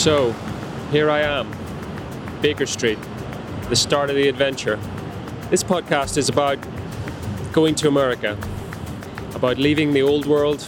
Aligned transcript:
So, 0.00 0.32
here 0.92 1.10
I 1.10 1.20
am, 1.20 1.54
Baker 2.40 2.64
Street, 2.64 2.98
the 3.68 3.76
start 3.76 4.08
of 4.08 4.16
the 4.16 4.30
adventure. 4.30 4.76
This 5.50 5.62
podcast 5.62 6.16
is 6.16 6.30
about 6.30 6.58
going 7.52 7.74
to 7.74 7.88
America, 7.88 8.38
about 9.34 9.58
leaving 9.58 9.92
the 9.92 10.00
old 10.00 10.24
world, 10.24 10.66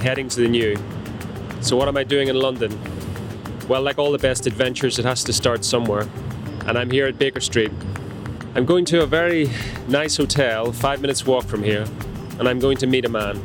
heading 0.00 0.28
to 0.30 0.40
the 0.40 0.48
new. 0.48 0.76
So, 1.60 1.76
what 1.76 1.86
am 1.86 1.96
I 1.96 2.02
doing 2.02 2.26
in 2.26 2.34
London? 2.34 2.76
Well, 3.68 3.80
like 3.82 3.96
all 3.96 4.10
the 4.10 4.18
best 4.18 4.44
adventures, 4.48 4.98
it 4.98 5.04
has 5.04 5.22
to 5.22 5.32
start 5.32 5.64
somewhere. 5.64 6.08
And 6.66 6.76
I'm 6.76 6.90
here 6.90 7.06
at 7.06 7.16
Baker 7.16 7.40
Street. 7.40 7.70
I'm 8.56 8.66
going 8.66 8.84
to 8.86 9.02
a 9.02 9.06
very 9.06 9.48
nice 9.86 10.16
hotel, 10.16 10.72
five 10.72 11.00
minutes 11.00 11.24
walk 11.24 11.44
from 11.44 11.62
here, 11.62 11.86
and 12.40 12.48
I'm 12.48 12.58
going 12.58 12.78
to 12.78 12.88
meet 12.88 13.04
a 13.04 13.08
man. 13.08 13.40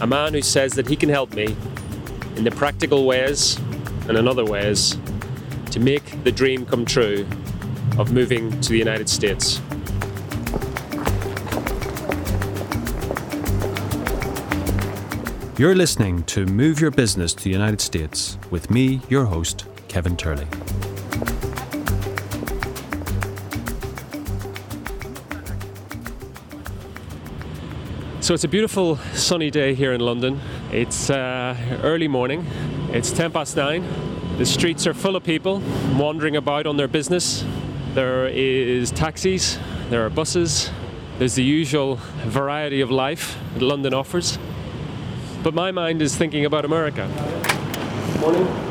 A 0.00 0.06
man 0.06 0.32
who 0.32 0.40
says 0.40 0.72
that 0.72 0.88
he 0.88 0.96
can 0.96 1.10
help 1.10 1.34
me 1.34 1.54
in 2.36 2.44
the 2.44 2.50
practical 2.50 3.04
ways 3.04 3.58
and 4.08 4.16
in 4.16 4.28
other 4.28 4.44
ways 4.44 4.96
to 5.70 5.80
make 5.80 6.22
the 6.24 6.32
dream 6.32 6.64
come 6.66 6.84
true 6.84 7.26
of 7.98 8.12
moving 8.12 8.50
to 8.60 8.70
the 8.70 8.78
United 8.78 9.08
States. 9.08 9.60
You're 15.56 15.74
listening 15.74 16.24
to 16.24 16.46
Move 16.46 16.80
Your 16.80 16.90
Business 16.90 17.32
to 17.34 17.44
the 17.44 17.50
United 17.50 17.80
States 17.80 18.38
with 18.50 18.70
me, 18.70 19.00
your 19.08 19.24
host, 19.26 19.66
Kevin 19.86 20.16
Turley. 20.16 20.46
So 28.20 28.32
it's 28.32 28.44
a 28.44 28.48
beautiful 28.48 28.96
sunny 29.12 29.50
day 29.50 29.74
here 29.74 29.92
in 29.92 30.00
London. 30.00 30.40
It's 30.74 31.08
uh, 31.08 31.56
early 31.84 32.08
morning. 32.08 32.44
It's 32.90 33.12
10 33.12 33.30
past 33.30 33.56
nine. 33.56 33.86
The 34.38 34.44
streets 34.44 34.88
are 34.88 34.92
full 34.92 35.14
of 35.14 35.22
people 35.22 35.62
wandering 35.96 36.34
about 36.34 36.66
on 36.66 36.76
their 36.76 36.88
business. 36.88 37.44
There 37.92 38.26
is 38.26 38.90
taxis, 38.90 39.56
there 39.88 40.04
are 40.04 40.10
buses, 40.10 40.72
there's 41.20 41.36
the 41.36 41.44
usual 41.44 42.00
variety 42.26 42.80
of 42.80 42.90
life 42.90 43.38
that 43.52 43.62
London 43.62 43.94
offers. 43.94 44.36
But 45.44 45.54
my 45.54 45.70
mind 45.70 46.02
is 46.02 46.16
thinking 46.16 46.44
about 46.44 46.64
America. 46.64 47.06
Morning. 48.18 48.63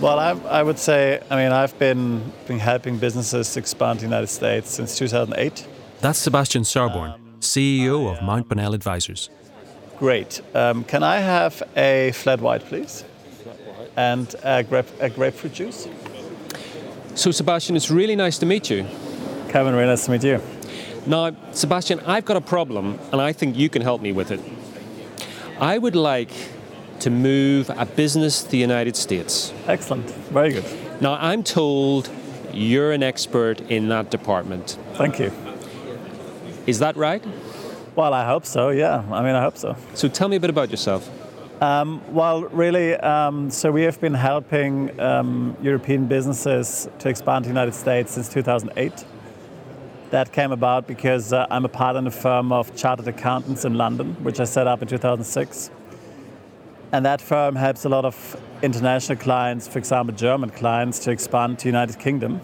Well, 0.00 0.18
I, 0.18 0.30
I 0.48 0.62
would 0.62 0.78
say, 0.78 1.22
I 1.28 1.36
mean, 1.36 1.52
I've 1.52 1.78
been, 1.78 2.32
been 2.46 2.58
helping 2.58 2.96
businesses 2.96 3.58
expand 3.58 3.98
the 3.98 4.04
United 4.04 4.28
States 4.28 4.70
since 4.70 4.96
2008. 4.96 5.66
That's 6.00 6.18
Sebastian 6.18 6.62
Sarborn, 6.62 7.18
CEO 7.40 8.10
of 8.10 8.22
Mount 8.22 8.48
Bonnell 8.48 8.72
Advisors. 8.72 9.28
Great. 9.98 10.40
Um, 10.54 10.84
can 10.84 11.02
I 11.02 11.18
have 11.18 11.62
a 11.76 12.12
flat 12.12 12.40
white, 12.40 12.64
please? 12.64 13.04
And 13.94 14.34
a, 14.42 14.62
grape, 14.62 14.86
a 15.00 15.10
grapefruit 15.10 15.52
juice? 15.52 15.86
So, 17.14 17.30
Sebastian, 17.30 17.76
it's 17.76 17.90
really 17.90 18.16
nice 18.16 18.38
to 18.38 18.46
meet 18.46 18.70
you. 18.70 18.86
Kevin, 19.50 19.74
really 19.74 19.88
nice 19.88 20.06
to 20.06 20.12
meet 20.12 20.24
you. 20.24 20.40
Now, 21.06 21.36
Sebastian, 21.52 22.00
I've 22.06 22.24
got 22.24 22.38
a 22.38 22.40
problem, 22.40 22.98
and 23.12 23.20
I 23.20 23.34
think 23.34 23.54
you 23.54 23.68
can 23.68 23.82
help 23.82 24.00
me 24.00 24.12
with 24.12 24.30
it. 24.30 24.40
I 25.60 25.76
would 25.76 25.94
like 25.94 26.30
to 27.00 27.10
move 27.10 27.70
a 27.70 27.86
business 27.86 28.42
to 28.42 28.50
the 28.50 28.58
United 28.58 28.96
States. 28.96 29.52
Excellent. 29.66 30.08
Very 30.30 30.52
good. 30.52 30.64
Now, 31.00 31.14
I'm 31.14 31.42
told 31.42 32.10
you're 32.52 32.92
an 32.92 33.02
expert 33.02 33.60
in 33.70 33.88
that 33.88 34.10
department. 34.10 34.78
Thank 34.94 35.18
you. 35.18 35.32
Is 36.66 36.78
that 36.80 36.96
right? 36.96 37.24
Well, 37.96 38.14
I 38.14 38.24
hope 38.24 38.46
so, 38.46 38.70
yeah. 38.70 39.04
I 39.10 39.22
mean, 39.22 39.34
I 39.34 39.42
hope 39.42 39.56
so. 39.56 39.76
So 39.94 40.08
tell 40.08 40.28
me 40.28 40.36
a 40.36 40.40
bit 40.40 40.50
about 40.50 40.70
yourself. 40.70 41.10
Um, 41.62 42.00
well, 42.14 42.44
really, 42.44 42.94
um, 42.94 43.50
so 43.50 43.70
we 43.70 43.82
have 43.82 44.00
been 44.00 44.14
helping 44.14 44.98
um, 44.98 45.56
European 45.60 46.06
businesses 46.06 46.88
to 47.00 47.08
expand 47.08 47.44
to 47.44 47.48
the 47.48 47.52
United 47.52 47.74
States 47.74 48.12
since 48.12 48.28
2008. 48.30 49.04
That 50.10 50.32
came 50.32 50.52
about 50.52 50.86
because 50.86 51.32
uh, 51.32 51.46
I'm 51.50 51.64
a 51.64 51.68
partner 51.68 51.98
in 51.98 52.06
a 52.06 52.10
firm 52.10 52.50
of 52.50 52.74
chartered 52.76 53.08
accountants 53.08 53.64
in 53.64 53.74
London, 53.74 54.14
which 54.24 54.40
I 54.40 54.44
set 54.44 54.66
up 54.66 54.80
in 54.80 54.88
2006. 54.88 55.70
And 56.92 57.06
that 57.06 57.20
firm 57.20 57.54
helps 57.54 57.84
a 57.84 57.88
lot 57.88 58.04
of 58.04 58.40
international 58.62 59.16
clients, 59.18 59.68
for 59.68 59.78
example, 59.78 60.14
German 60.14 60.50
clients, 60.50 60.98
to 61.00 61.12
expand 61.12 61.60
to 61.60 61.68
United 61.68 61.98
Kingdom. 61.98 62.40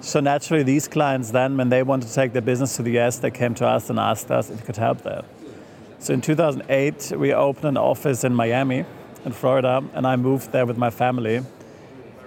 So 0.00 0.20
naturally, 0.20 0.62
these 0.62 0.86
clients 0.86 1.30
then, 1.32 1.56
when 1.56 1.68
they 1.68 1.82
want 1.82 2.04
to 2.04 2.12
take 2.12 2.32
their 2.32 2.42
business 2.42 2.76
to 2.76 2.82
the 2.82 2.98
US, 3.00 3.18
they 3.18 3.32
came 3.32 3.54
to 3.56 3.66
us 3.66 3.90
and 3.90 3.98
asked 3.98 4.30
us 4.30 4.50
if 4.50 4.60
we 4.60 4.66
could 4.66 4.76
help 4.76 5.02
there. 5.02 5.24
So 5.98 6.14
in 6.14 6.20
2008, 6.20 7.12
we 7.16 7.32
opened 7.32 7.66
an 7.66 7.76
office 7.76 8.22
in 8.22 8.32
Miami, 8.34 8.84
in 9.24 9.32
Florida, 9.32 9.82
and 9.94 10.06
I 10.06 10.14
moved 10.14 10.52
there 10.52 10.66
with 10.66 10.76
my 10.76 10.90
family. 10.90 11.42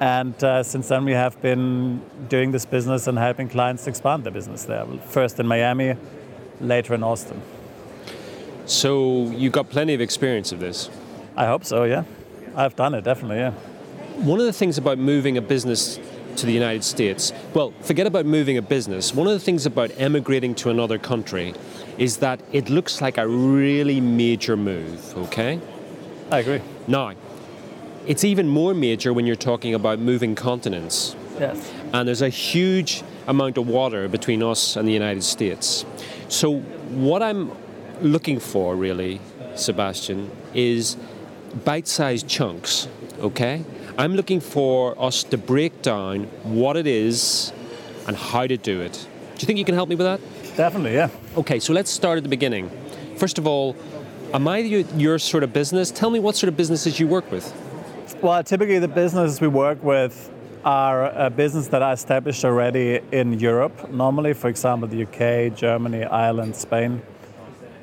And 0.01 0.43
uh, 0.43 0.63
since 0.63 0.89
then, 0.89 1.05
we 1.05 1.13
have 1.13 1.41
been 1.41 2.01
doing 2.27 2.51
this 2.51 2.65
business 2.65 3.07
and 3.07 3.17
helping 3.17 3.47
clients 3.47 3.87
expand 3.87 4.25
their 4.25 4.33
business 4.33 4.65
there. 4.65 4.85
First 5.07 5.39
in 5.39 5.47
Miami, 5.47 5.95
later 6.59 6.93
in 6.93 7.03
Austin. 7.03 7.41
So 8.69 9.31
you've 9.31 9.51
got 9.51 9.69
plenty 9.69 9.95
of 9.95 10.01
experience 10.01 10.51
of 10.51 10.59
this. 10.59 10.91
I 11.35 11.47
hope 11.47 11.65
so, 11.65 11.85
yeah. 11.85 12.03
I've 12.55 12.75
done 12.75 12.93
it, 12.93 13.03
definitely, 13.03 13.37
yeah. 13.37 13.51
One 14.17 14.39
of 14.39 14.45
the 14.45 14.53
things 14.53 14.77
about 14.77 14.99
moving 14.99 15.37
a 15.37 15.41
business 15.41 15.99
to 16.35 16.45
the 16.45 16.51
United 16.51 16.83
States, 16.83 17.33
well, 17.55 17.73
forget 17.81 18.05
about 18.05 18.27
moving 18.27 18.57
a 18.57 18.61
business. 18.61 19.11
One 19.11 19.25
of 19.25 19.33
the 19.33 19.39
things 19.39 19.65
about 19.65 19.91
emigrating 19.97 20.53
to 20.55 20.69
another 20.69 20.99
country 20.99 21.55
is 21.97 22.17
that 22.17 22.41
it 22.51 22.69
looks 22.69 23.01
like 23.01 23.17
a 23.17 23.27
really 23.27 23.99
major 23.99 24.55
move, 24.55 25.17
okay? 25.17 25.59
I 26.29 26.39
agree. 26.39 26.61
Now, 26.87 27.13
it's 28.05 28.23
even 28.23 28.47
more 28.47 28.75
major 28.75 29.13
when 29.13 29.25
you're 29.25 29.35
talking 29.35 29.73
about 29.73 29.97
moving 29.97 30.35
continents. 30.35 31.15
Yes. 31.39 31.71
And 31.91 32.07
there's 32.07 32.21
a 32.21 32.29
huge 32.29 33.03
amount 33.25 33.57
of 33.57 33.67
water 33.67 34.07
between 34.07 34.43
us 34.43 34.75
and 34.75 34.87
the 34.87 34.93
United 34.93 35.23
States. 35.23 35.85
So, 36.27 36.59
what 36.59 37.23
I'm 37.23 37.51
looking 38.01 38.39
for, 38.39 38.75
really, 38.75 39.21
Sebastian, 39.55 40.31
is 40.53 40.97
bite 41.65 41.87
sized 41.87 42.27
chunks, 42.27 42.87
okay? 43.19 43.63
I'm 43.97 44.15
looking 44.15 44.39
for 44.39 44.99
us 45.01 45.23
to 45.25 45.37
break 45.37 45.81
down 45.81 46.23
what 46.43 46.77
it 46.77 46.87
is 46.87 47.51
and 48.07 48.15
how 48.15 48.47
to 48.47 48.57
do 48.57 48.81
it. 48.81 48.93
Do 49.35 49.43
you 49.43 49.45
think 49.45 49.59
you 49.59 49.65
can 49.65 49.75
help 49.75 49.89
me 49.89 49.95
with 49.95 50.05
that? 50.05 50.21
Definitely, 50.55 50.93
yeah. 50.93 51.09
Okay, 51.37 51.59
so 51.59 51.73
let's 51.73 51.91
start 51.91 52.17
at 52.17 52.23
the 52.23 52.29
beginning. 52.29 52.69
First 53.17 53.37
of 53.37 53.47
all, 53.47 53.75
am 54.33 54.47
I 54.47 54.59
your, 54.59 54.81
your 54.95 55.19
sort 55.19 55.43
of 55.43 55.53
business? 55.53 55.91
Tell 55.91 56.09
me 56.09 56.19
what 56.19 56.35
sort 56.35 56.49
of 56.49 56.57
businesses 56.57 56.99
you 56.99 57.07
work 57.07 57.31
with. 57.31 57.53
Well, 58.21 58.43
typically 58.43 58.79
the 58.79 58.87
businesses 58.87 59.39
we 59.39 59.47
work 59.47 59.81
with 59.83 60.31
are 60.65 61.05
a 61.11 61.29
business 61.29 61.67
that 61.67 61.81
are 61.81 61.93
established 61.93 62.43
already 62.43 62.99
in 63.11 63.39
Europe, 63.39 63.91
normally, 63.91 64.33
for 64.33 64.49
example, 64.49 64.87
the 64.87 65.03
UK, 65.03 65.55
Germany, 65.55 66.03
Ireland, 66.03 66.55
Spain. 66.55 67.01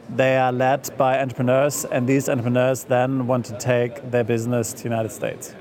They 0.09 0.37
are 0.37 0.53
led 0.53 0.97
by 0.97 1.21
entrepreneurs, 1.21 1.85
and 1.85 2.07
these 2.07 2.29
entrepreneurs 2.29 2.85
then 2.85 3.27
want 3.27 3.45
to 3.47 3.59
take 3.59 4.11
their 4.11 4.25
business 4.25 4.73
to 4.73 4.83
the 4.85 4.89
United 4.89 5.11
States. 5.11 5.55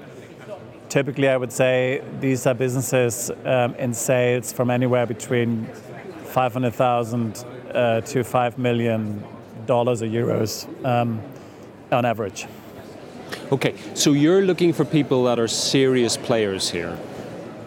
Typically, 0.88 1.28
I 1.28 1.38
would 1.38 1.52
say 1.52 2.04
these 2.20 2.46
are 2.46 2.54
businesses 2.54 3.32
um, 3.44 3.74
in 3.76 3.94
sales 3.94 4.54
from 4.54 4.70
anywhere 4.70 5.08
between 5.08 5.66
500,000 6.26 7.44
uh, 7.74 8.02
to 8.02 8.24
5 8.24 8.58
million 8.58 9.24
dollars 9.66 10.04
or 10.04 10.06
euros 10.06 10.68
um, 10.86 11.20
on 11.92 12.06
average. 12.06 12.46
Okay, 13.52 13.76
so 13.96 14.14
you're 14.14 14.44
looking 14.44 14.74
for 14.74 14.86
people 14.86 15.24
that 15.24 15.40
are 15.40 15.48
serious 15.48 16.18
players 16.18 16.70
here. 16.70 16.98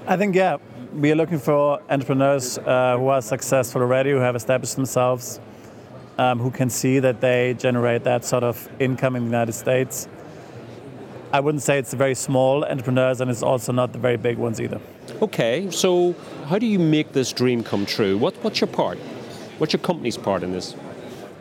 I 0.07 0.17
think, 0.17 0.35
yeah, 0.35 0.59
we 0.95 1.11
are 1.11 1.17
looking 1.17 1.39
for 1.39 1.81
entrepreneurs 1.91 2.57
uh, 2.59 2.97
who 2.97 3.09
are 3.09 3.21
successful 3.21 3.83
already, 3.83 4.11
who 4.11 4.19
have 4.19 4.37
established 4.37 4.77
themselves, 4.77 5.41
um, 6.19 6.39
who 6.41 6.51
can 6.51 6.69
see 6.69 6.99
that 6.99 7.21
they 7.21 7.55
generate 7.55 8.05
that 8.05 8.25
sort 8.25 8.43
of 8.43 8.69
income 8.79 9.17
in 9.17 9.23
the 9.23 9.31
United 9.31 9.53
States. 9.53 10.09
I 11.33 11.41
wouldn't 11.41 11.63
say 11.63 11.79
it's 11.79 11.93
very 11.93 12.15
small 12.15 12.65
entrepreneurs, 12.65 13.21
and 13.21 13.31
it's 13.31 13.43
also 13.43 13.73
not 13.73 13.93
the 13.93 13.99
very 13.99 14.17
big 14.17 14.39
ones 14.39 14.61
either. 14.61 14.81
Okay, 15.23 15.71
so 15.71 16.15
how 16.47 16.59
do 16.59 16.67
you 16.67 16.79
make 16.79 17.13
this 17.13 17.33
dream 17.33 17.63
come 17.63 17.87
true? 17.87 18.17
What, 18.17 18.35
what's 18.43 18.61
your 18.61 18.69
part? 18.69 18.99
What's 19.59 19.73
your 19.73 19.81
company's 19.81 20.17
part 20.17 20.43
in 20.43 20.53
this? 20.53 20.73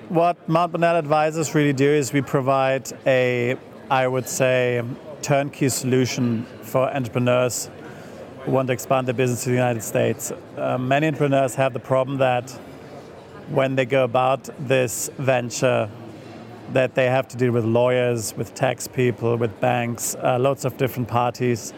What 0.10 0.48
Mount 0.48 0.72
Bonnell 0.72 0.96
Advisors 0.96 1.54
really 1.56 1.74
do 1.74 1.90
is 1.90 2.14
we 2.14 2.22
provide 2.22 2.92
a, 3.06 3.56
I 3.90 4.08
would 4.08 4.28
say, 4.28 4.84
turnkey 5.22 5.70
solution 5.70 6.46
for 6.64 6.90
entrepreneurs 6.94 7.70
who 8.42 8.52
want 8.52 8.68
to 8.68 8.74
expand 8.74 9.08
their 9.08 9.14
business 9.14 9.44
to 9.44 9.50
the 9.50 9.56
United 9.56 9.84
States. 9.84 10.32
Uh, 10.58 10.78
many 10.78 11.08
entrepreneurs 11.08 11.56
have 11.56 11.74
the 11.74 11.80
problem 11.80 12.18
that 12.18 12.58
when 13.50 13.76
they 13.76 13.86
go 13.86 14.04
about 14.04 14.50
this 14.60 15.10
venture, 15.18 15.90
that 16.74 16.96
they 16.96 17.06
have 17.06 17.28
to 17.30 17.38
deal 17.38 17.52
with 17.52 17.66
lawyers, 17.66 18.36
with 18.36 18.54
tax 18.54 18.88
people, 18.88 19.38
with 19.38 19.58
banks, 19.60 20.16
uh, 20.16 20.38
lots 20.40 20.66
of 20.66 20.78
different 20.78 21.08
parties. 21.08 21.74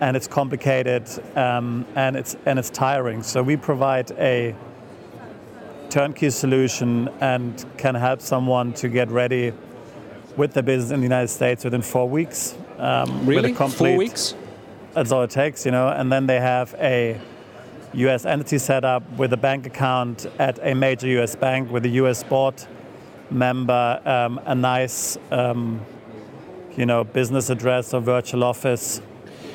and 0.00 0.16
it's 0.16 0.26
complicated 0.26 1.06
um, 1.36 1.86
and 1.94 2.16
it's 2.16 2.36
and 2.46 2.58
it's 2.58 2.70
tiring. 2.70 3.22
So 3.22 3.42
we 3.42 3.56
provide 3.56 4.10
a 4.12 4.54
turnkey 5.90 6.30
solution 6.30 7.08
and 7.20 7.64
can 7.76 7.94
help 7.94 8.20
someone 8.20 8.72
to 8.74 8.88
get 8.88 9.10
ready 9.10 9.52
with 10.36 10.54
the 10.54 10.62
business 10.62 10.90
in 10.90 11.00
the 11.00 11.04
United 11.04 11.28
States 11.28 11.64
within 11.64 11.82
four 11.82 12.08
weeks. 12.08 12.56
Um, 12.78 13.26
really, 13.26 13.52
complete, 13.52 13.90
four 13.90 13.96
weeks. 13.96 14.34
That's 14.94 15.12
all 15.12 15.22
it 15.22 15.30
takes, 15.30 15.66
you 15.66 15.72
know. 15.72 15.88
And 15.88 16.10
then 16.10 16.26
they 16.26 16.40
have 16.40 16.74
a 16.78 17.20
U.S. 17.94 18.24
entity 18.24 18.58
set 18.58 18.84
up 18.84 19.02
with 19.18 19.32
a 19.32 19.36
bank 19.36 19.66
account 19.66 20.26
at 20.38 20.58
a 20.62 20.74
major 20.74 21.08
U.S. 21.08 21.34
bank 21.34 21.70
with 21.70 21.84
a 21.84 21.90
U.S. 22.00 22.22
board 22.22 22.54
member, 23.30 24.00
um, 24.04 24.40
a 24.44 24.54
nice, 24.54 25.18
um, 25.30 25.80
you 26.76 26.86
know, 26.86 27.04
business 27.04 27.50
address 27.50 27.94
or 27.94 28.00
virtual 28.00 28.44
office 28.44 29.00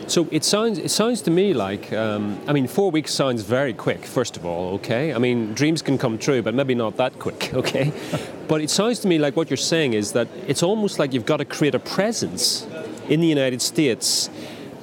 so 0.07 0.27
it 0.31 0.43
sounds 0.43 0.77
it 0.77 0.91
sounds 0.91 1.21
to 1.23 1.31
me 1.31 1.53
like 1.53 1.91
um, 1.91 2.39
I 2.47 2.53
mean 2.53 2.67
four 2.67 2.91
weeks 2.91 3.11
sounds 3.11 3.41
very 3.41 3.73
quick. 3.73 4.05
First 4.05 4.37
of 4.37 4.45
all, 4.45 4.75
okay. 4.75 5.13
I 5.13 5.17
mean 5.17 5.53
dreams 5.53 5.81
can 5.81 5.97
come 5.97 6.17
true, 6.19 6.41
but 6.41 6.53
maybe 6.53 6.75
not 6.75 6.97
that 6.97 7.17
quick, 7.17 7.53
okay. 7.53 7.91
but 8.47 8.61
it 8.61 8.69
sounds 8.69 8.99
to 8.99 9.07
me 9.07 9.17
like 9.17 9.35
what 9.35 9.49
you're 9.49 9.57
saying 9.57 9.93
is 9.93 10.11
that 10.11 10.27
it's 10.47 10.61
almost 10.61 10.99
like 10.99 11.13
you've 11.13 11.25
got 11.25 11.37
to 11.37 11.45
create 11.45 11.73
a 11.73 11.79
presence 11.79 12.67
in 13.09 13.19
the 13.19 13.27
United 13.27 13.61
States 13.61 14.29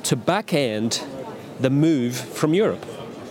to 0.05 0.17
back 0.17 0.53
end 0.53 1.03
the 1.61 1.71
move 1.71 2.17
from 2.17 2.53
Europe. 2.55 2.85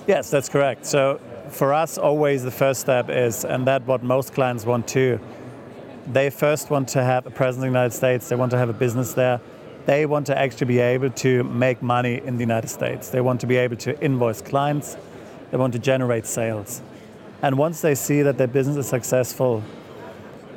Yes, 0.07 0.29
that's 0.29 0.49
correct. 0.49 0.85
So 0.85 1.19
for 1.49 1.73
us, 1.73 1.97
always 1.97 2.43
the 2.43 2.51
first 2.51 2.81
step 2.81 3.09
is, 3.09 3.45
and 3.45 3.67
that 3.67 3.85
what 3.85 4.03
most 4.03 4.33
clients 4.33 4.65
want 4.65 4.87
too. 4.87 5.19
They 6.07 6.29
first 6.29 6.69
want 6.69 6.89
to 6.89 7.03
have 7.03 7.25
a 7.25 7.31
presence 7.31 7.63
in 7.63 7.71
the 7.71 7.79
United 7.79 7.95
States. 7.95 8.27
They 8.27 8.35
want 8.35 8.51
to 8.51 8.57
have 8.57 8.69
a 8.69 8.73
business 8.73 9.13
there 9.13 9.39
they 9.85 10.05
want 10.05 10.27
to 10.27 10.37
actually 10.37 10.67
be 10.67 10.79
able 10.79 11.09
to 11.09 11.43
make 11.43 11.81
money 11.81 12.21
in 12.23 12.35
the 12.35 12.41
United 12.41 12.69
States. 12.69 13.09
They 13.09 13.21
want 13.21 13.41
to 13.41 13.47
be 13.47 13.57
able 13.57 13.77
to 13.77 13.99
invoice 14.01 14.41
clients. 14.41 14.95
They 15.49 15.57
want 15.57 15.73
to 15.73 15.79
generate 15.79 16.25
sales. 16.25 16.81
And 17.41 17.57
once 17.57 17.81
they 17.81 17.95
see 17.95 18.21
that 18.21 18.37
their 18.37 18.47
business 18.47 18.77
is 18.77 18.87
successful 18.87 19.63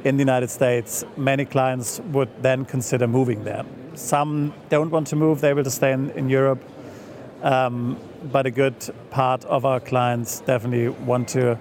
in 0.04 0.16
the 0.16 0.20
United 0.20 0.50
States, 0.50 1.04
many 1.16 1.46
clients 1.46 2.00
would 2.12 2.28
then 2.42 2.66
consider 2.66 3.06
moving 3.06 3.44
there. 3.44 3.64
Some 3.94 4.52
don't 4.68 4.90
want 4.90 5.06
to 5.08 5.16
move, 5.16 5.40
they 5.40 5.54
will 5.54 5.64
to 5.64 5.70
stay 5.70 5.92
in, 5.92 6.10
in 6.10 6.28
Europe. 6.28 6.62
Um, 7.44 8.00
but 8.32 8.46
a 8.46 8.50
good 8.50 8.74
part 9.10 9.44
of 9.44 9.64
our 9.64 9.78
clients 9.78 10.40
definitely 10.40 10.88
want 10.88 11.28
to 11.28 11.58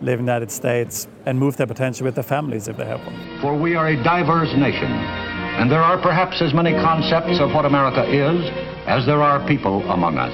live 0.00 0.18
in 0.18 0.26
the 0.26 0.32
United 0.32 0.50
States 0.50 1.06
and 1.26 1.38
move 1.38 1.56
their 1.56 1.66
potential 1.66 2.04
with 2.04 2.16
their 2.16 2.24
families 2.24 2.66
if 2.66 2.76
they 2.76 2.84
have 2.84 3.00
one. 3.06 3.40
For 3.40 3.56
we 3.56 3.76
are 3.76 3.88
a 3.88 4.02
diverse 4.02 4.52
nation 4.56 4.90
and 4.90 5.70
there 5.70 5.82
are 5.82 6.00
perhaps 6.00 6.42
as 6.42 6.52
many 6.52 6.72
concepts 6.72 7.38
of 7.38 7.52
what 7.52 7.64
America 7.66 8.02
is 8.10 8.50
as 8.86 9.06
there 9.06 9.22
are 9.22 9.46
people 9.46 9.88
among 9.90 10.18
us. 10.18 10.32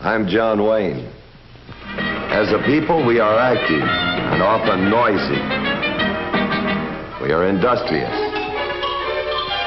I'm 0.00 0.28
John 0.28 0.62
Wayne. 0.62 1.10
As 2.30 2.52
a 2.52 2.62
people, 2.66 3.04
we 3.04 3.18
are 3.18 3.38
active 3.38 3.82
and 3.82 4.42
often 4.42 4.90
noisy. 4.90 5.40
We 7.24 7.32
are 7.32 7.48
industrious, 7.48 8.14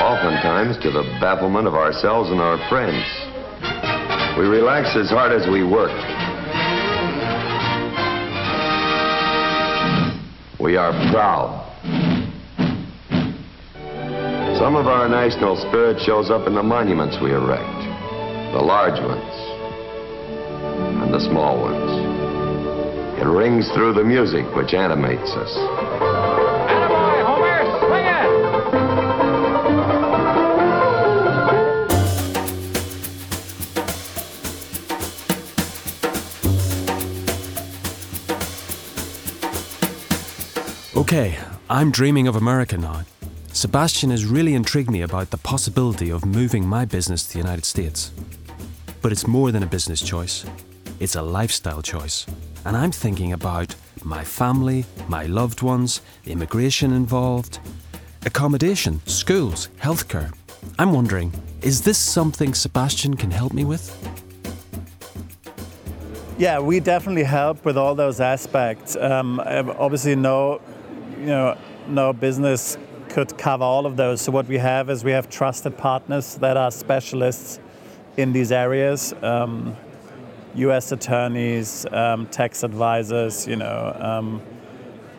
oftentimes 0.02 0.78
to 0.84 0.92
the 0.92 1.04
bafflement 1.20 1.68
of 1.68 1.76
ourselves 1.76 2.30
and 2.32 2.40
our 2.40 2.58
friends. 2.70 3.04
We 4.38 4.46
relax 4.48 4.96
as 4.96 5.10
hard 5.10 5.32
as 5.32 5.48
we 5.48 5.64
work. 5.64 5.92
We 10.60 10.78
are 10.78 10.92
proud. 11.12 11.66
Some 14.58 14.76
of 14.76 14.88
our 14.88 15.08
national 15.08 15.56
spirit 15.68 16.02
shows 16.02 16.30
up 16.30 16.48
in 16.48 16.56
the 16.56 16.64
monuments 16.64 17.18
we 17.22 17.32
erect, 17.32 17.80
the 18.52 18.62
large 18.62 19.00
ones 19.00 19.50
and 21.02 21.14
the 21.14 21.20
small 21.20 21.60
ones. 21.60 23.20
It 23.20 23.26
rings 23.26 23.70
through 23.74 23.94
the 23.94 24.04
music 24.04 24.46
which 24.56 24.74
animates 24.74 25.32
us. 25.32 25.89
Okay, 40.98 41.38
I'm 41.70 41.92
dreaming 41.92 42.28
of 42.28 42.36
America 42.36 42.76
now. 42.76 43.04
Sebastian 43.54 44.10
has 44.10 44.26
really 44.26 44.56
intrigued 44.56 44.90
me 44.90 45.04
about 45.04 45.30
the 45.30 45.38
possibility 45.38 46.10
of 46.10 46.26
moving 46.26 46.66
my 46.66 46.84
business 46.84 47.28
to 47.28 47.34
the 47.34 47.38
United 47.38 47.64
States. 47.64 48.12
But 49.04 49.12
it's 49.12 49.28
more 49.28 49.52
than 49.52 49.62
a 49.62 49.68
business 49.68 50.02
choice, 50.02 50.46
it's 51.00 51.16
a 51.16 51.22
lifestyle 51.22 51.84
choice. 51.84 52.26
And 52.66 52.76
I'm 52.76 52.92
thinking 52.92 53.34
about 53.34 53.76
my 54.04 54.24
family, 54.24 54.84
my 55.08 55.28
loved 55.28 55.62
ones, 55.62 56.02
the 56.24 56.32
immigration 56.32 56.92
involved, 56.92 57.60
accommodation, 58.26 59.00
schools, 59.06 59.70
healthcare. 59.80 60.34
I'm 60.80 60.92
wondering, 60.92 61.32
is 61.62 61.84
this 61.84 62.00
something 62.00 62.56
Sebastian 62.56 63.16
can 63.16 63.30
help 63.30 63.54
me 63.54 63.64
with? 63.64 63.96
Yeah, 66.40 66.60
we 66.60 66.80
definitely 66.80 67.26
help 67.26 67.64
with 67.66 67.78
all 67.78 67.94
those 67.94 68.22
aspects. 68.22 68.96
Um, 68.96 69.40
obviously, 69.42 70.16
no, 70.16 70.62
you 71.20 71.26
know, 71.26 71.58
no 71.88 72.14
business 72.14 72.78
could 73.10 73.38
cover 73.38 73.64
all 73.64 73.86
of 73.86 73.98
those. 73.98 74.22
So 74.22 74.32
what 74.32 74.48
we 74.48 74.58
have 74.58 74.90
is 74.90 75.04
we 75.04 75.12
have 75.12 75.30
trusted 75.30 75.78
partners 75.78 76.36
that 76.36 76.56
are 76.56 76.72
specialists 76.72 77.60
in 78.16 78.32
these 78.32 78.52
areas. 78.52 79.14
Um, 79.22 79.76
U.S. 80.56 80.92
attorneys, 80.92 81.86
um, 81.92 82.28
tax 82.28 82.64
advisors, 82.64 83.48
you 83.48 83.56
know, 83.56 83.96
um, 84.00 84.42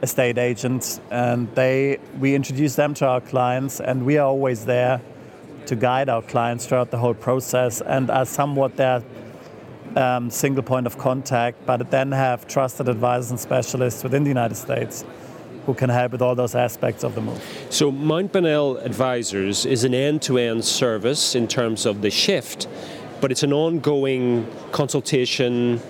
estate 0.03 0.39
agents, 0.39 1.01
and 1.11 1.55
they 1.55 1.99
we 2.19 2.35
introduce 2.35 2.75
them 2.75 2.95
to 2.95 3.07
our 3.07 3.21
clients, 3.21 3.81
and 3.81 4.05
we 4.05 4.17
are 4.19 4.27
always 4.27 4.65
there 4.65 5.01
to 5.67 5.77
guide 5.77 6.09
our 6.09 6.23
clients 6.23 6.67
throughout 6.67 6.91
the 6.91 6.99
whole 6.99 7.15
process, 7.15 7.81
and 7.83 8.11
are 8.11 8.27
somewhat 8.27 8.77
their 8.77 9.03
um, 9.97 10.31
single 10.31 10.63
point 10.63 10.87
of 10.87 10.99
contact, 10.99 11.65
but 11.67 11.91
then 11.91 12.11
have 12.11 12.49
trusted 12.49 12.89
advisors 12.89 13.31
and 13.31 13.39
specialists 13.39 14.03
within 14.03 14.25
the 14.25 14.31
United 14.31 14.57
States 14.57 15.05
who 15.67 15.75
can 15.75 15.91
help 15.91 16.13
with 16.13 16.23
all 16.23 16.35
those 16.35 16.55
aspects 16.55 17.05
of 17.05 17.15
the 17.15 17.21
move. 17.21 17.43
So 17.71 17.91
Mount 17.91 18.33
Bonnell 18.33 18.79
Advisors 18.79 19.67
is 19.67 19.85
an 19.85 19.95
end-to-end 19.95 20.65
service 20.65 21.35
in 21.35 21.47
terms 21.49 21.87
of 21.87 22.03
the 22.03 22.11
shift, 22.11 22.67
but 23.21 23.31
it's 23.31 23.43
an 23.43 23.53
ongoing 23.53 24.47
consultation 24.73 25.81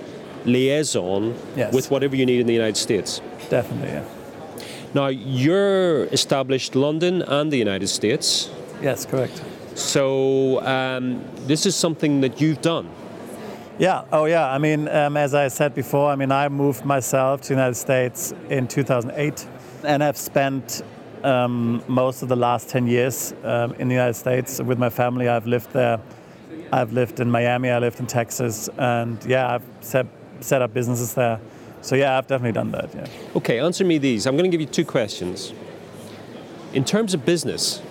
liaison 0.45 1.37
yes. 1.57 1.73
with 1.73 1.91
whatever 1.91 2.17
you 2.17 2.27
need 2.27 2.41
in 2.41 2.47
the 2.47 2.55
United 2.55 2.77
States. 2.77 3.21
Definitely, 3.49 3.89
yeah. 3.89 4.05
Now 4.93 5.07
you're 5.07 6.05
established 6.07 6.75
London 6.75 7.23
and 7.23 7.53
the 7.53 7.59
United 7.59 7.89
States. 7.89 8.51
Yes, 8.83 9.07
correct. 9.07 9.43
So 9.75 10.61
um, 10.67 11.25
this 11.47 11.65
is 11.65 11.77
something 11.77 12.23
that 12.23 12.41
you've 12.41 12.61
done. 12.61 12.89
Yeah, 13.79 14.05
oh 14.13 14.27
yeah. 14.27 14.51
I 14.51 14.59
mean, 14.59 14.89
um, 14.89 15.17
as 15.17 15.33
I 15.33 15.49
said 15.49 15.75
before, 15.75 16.11
I 16.11 16.17
mean, 16.17 16.33
I 16.33 16.49
moved 16.49 16.85
myself 16.85 17.41
to 17.43 17.49
the 17.49 17.55
United 17.55 17.77
States 17.77 18.35
in 18.51 18.69
2008 18.69 19.47
and 19.85 20.03
I've 20.03 20.17
spent 20.17 20.83
um, 21.25 21.83
most 21.87 22.23
of 22.23 22.29
the 22.29 22.37
last 22.37 22.69
10 22.69 22.87
years 22.87 23.35
um, 23.45 23.75
in 23.75 23.89
the 23.89 23.95
United 23.95 24.15
States 24.15 24.61
with 24.61 24.79
my 24.79 24.91
family. 24.91 25.29
I've 25.29 25.47
lived 25.47 25.73
there. 25.73 26.01
I've 26.73 26.93
lived 26.93 27.21
in 27.21 27.31
Miami, 27.31 27.71
I 27.71 27.79
lived 27.79 27.99
in 27.99 28.07
Texas, 28.07 28.69
and 28.79 29.23
yeah, 29.25 29.55
I've 29.55 29.65
set, 29.81 30.07
set 30.41 30.63
up 30.63 30.73
businesses 30.73 31.15
there. 31.15 31.41
So 31.83 31.97
yeah, 31.97 32.17
I've 32.17 32.29
definitely 32.29 32.53
done 32.53 32.71
that, 32.73 32.95
yeah. 32.95 33.07
Okay, 33.35 33.59
answer 33.59 33.85
me 33.85 33.99
these. 33.99 34.27
I'm 34.27 34.37
going 34.37 34.49
to 34.49 34.57
give 34.57 34.61
you 34.61 34.73
two 34.73 34.85
questions. 34.85 35.53
In 36.73 36.85
terms 36.85 37.13
of 37.13 37.25
business, 37.25 37.83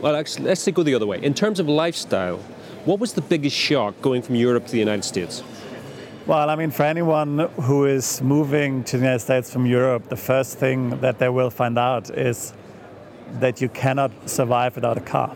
well, 0.00 0.14
actually, 0.14 0.44
let's 0.44 0.68
go 0.68 0.84
the 0.84 0.94
other 0.94 1.06
way. 1.06 1.20
In 1.20 1.34
terms 1.34 1.58
of 1.58 1.68
lifestyle, 1.68 2.36
what 2.84 3.00
was 3.00 3.14
the 3.14 3.22
biggest 3.22 3.56
shock 3.56 4.00
going 4.00 4.22
from 4.22 4.36
Europe 4.36 4.66
to 4.66 4.72
the 4.72 4.78
United 4.78 5.04
States? 5.04 5.42
Well, 6.28 6.50
I 6.50 6.56
mean, 6.56 6.70
for 6.70 6.82
anyone 6.82 7.38
who 7.62 7.86
is 7.86 8.20
moving 8.20 8.84
to 8.84 8.98
the 8.98 9.02
United 9.02 9.20
States 9.20 9.50
from 9.50 9.64
Europe, 9.64 10.10
the 10.10 10.16
first 10.16 10.58
thing 10.58 10.90
that 11.00 11.18
they 11.18 11.30
will 11.30 11.48
find 11.48 11.78
out 11.78 12.10
is 12.10 12.52
that 13.40 13.62
you 13.62 13.70
cannot 13.70 14.10
survive 14.28 14.74
without 14.74 14.98
a 14.98 15.00
car. 15.00 15.34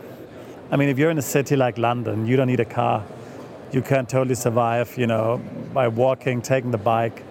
I 0.71 0.77
mean, 0.77 0.91
if 0.91 0.99
you're 0.99 1.09
in 1.09 1.17
a 1.17 1.23
city 1.23 1.57
like 1.57 1.79
London, 1.79 2.27
you 2.27 2.37
don't 2.37 2.49
need 2.49 2.61
a 2.61 2.67
car. 2.67 3.03
You 3.73 3.81
can 3.81 4.05
totally 4.05 4.35
survive, 4.35 4.99
you 4.99 5.07
know, 5.07 5.41
by 5.73 5.89
walking, 5.89 6.43
taking 6.43 6.73
the 6.73 6.77
bike, 6.77 7.23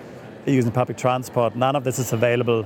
using 0.47 0.71
public 0.71 0.97
transport. 0.97 1.55
None 1.55 1.75
of 1.75 1.83
this 1.83 1.99
is 1.99 2.13
available 2.13 2.65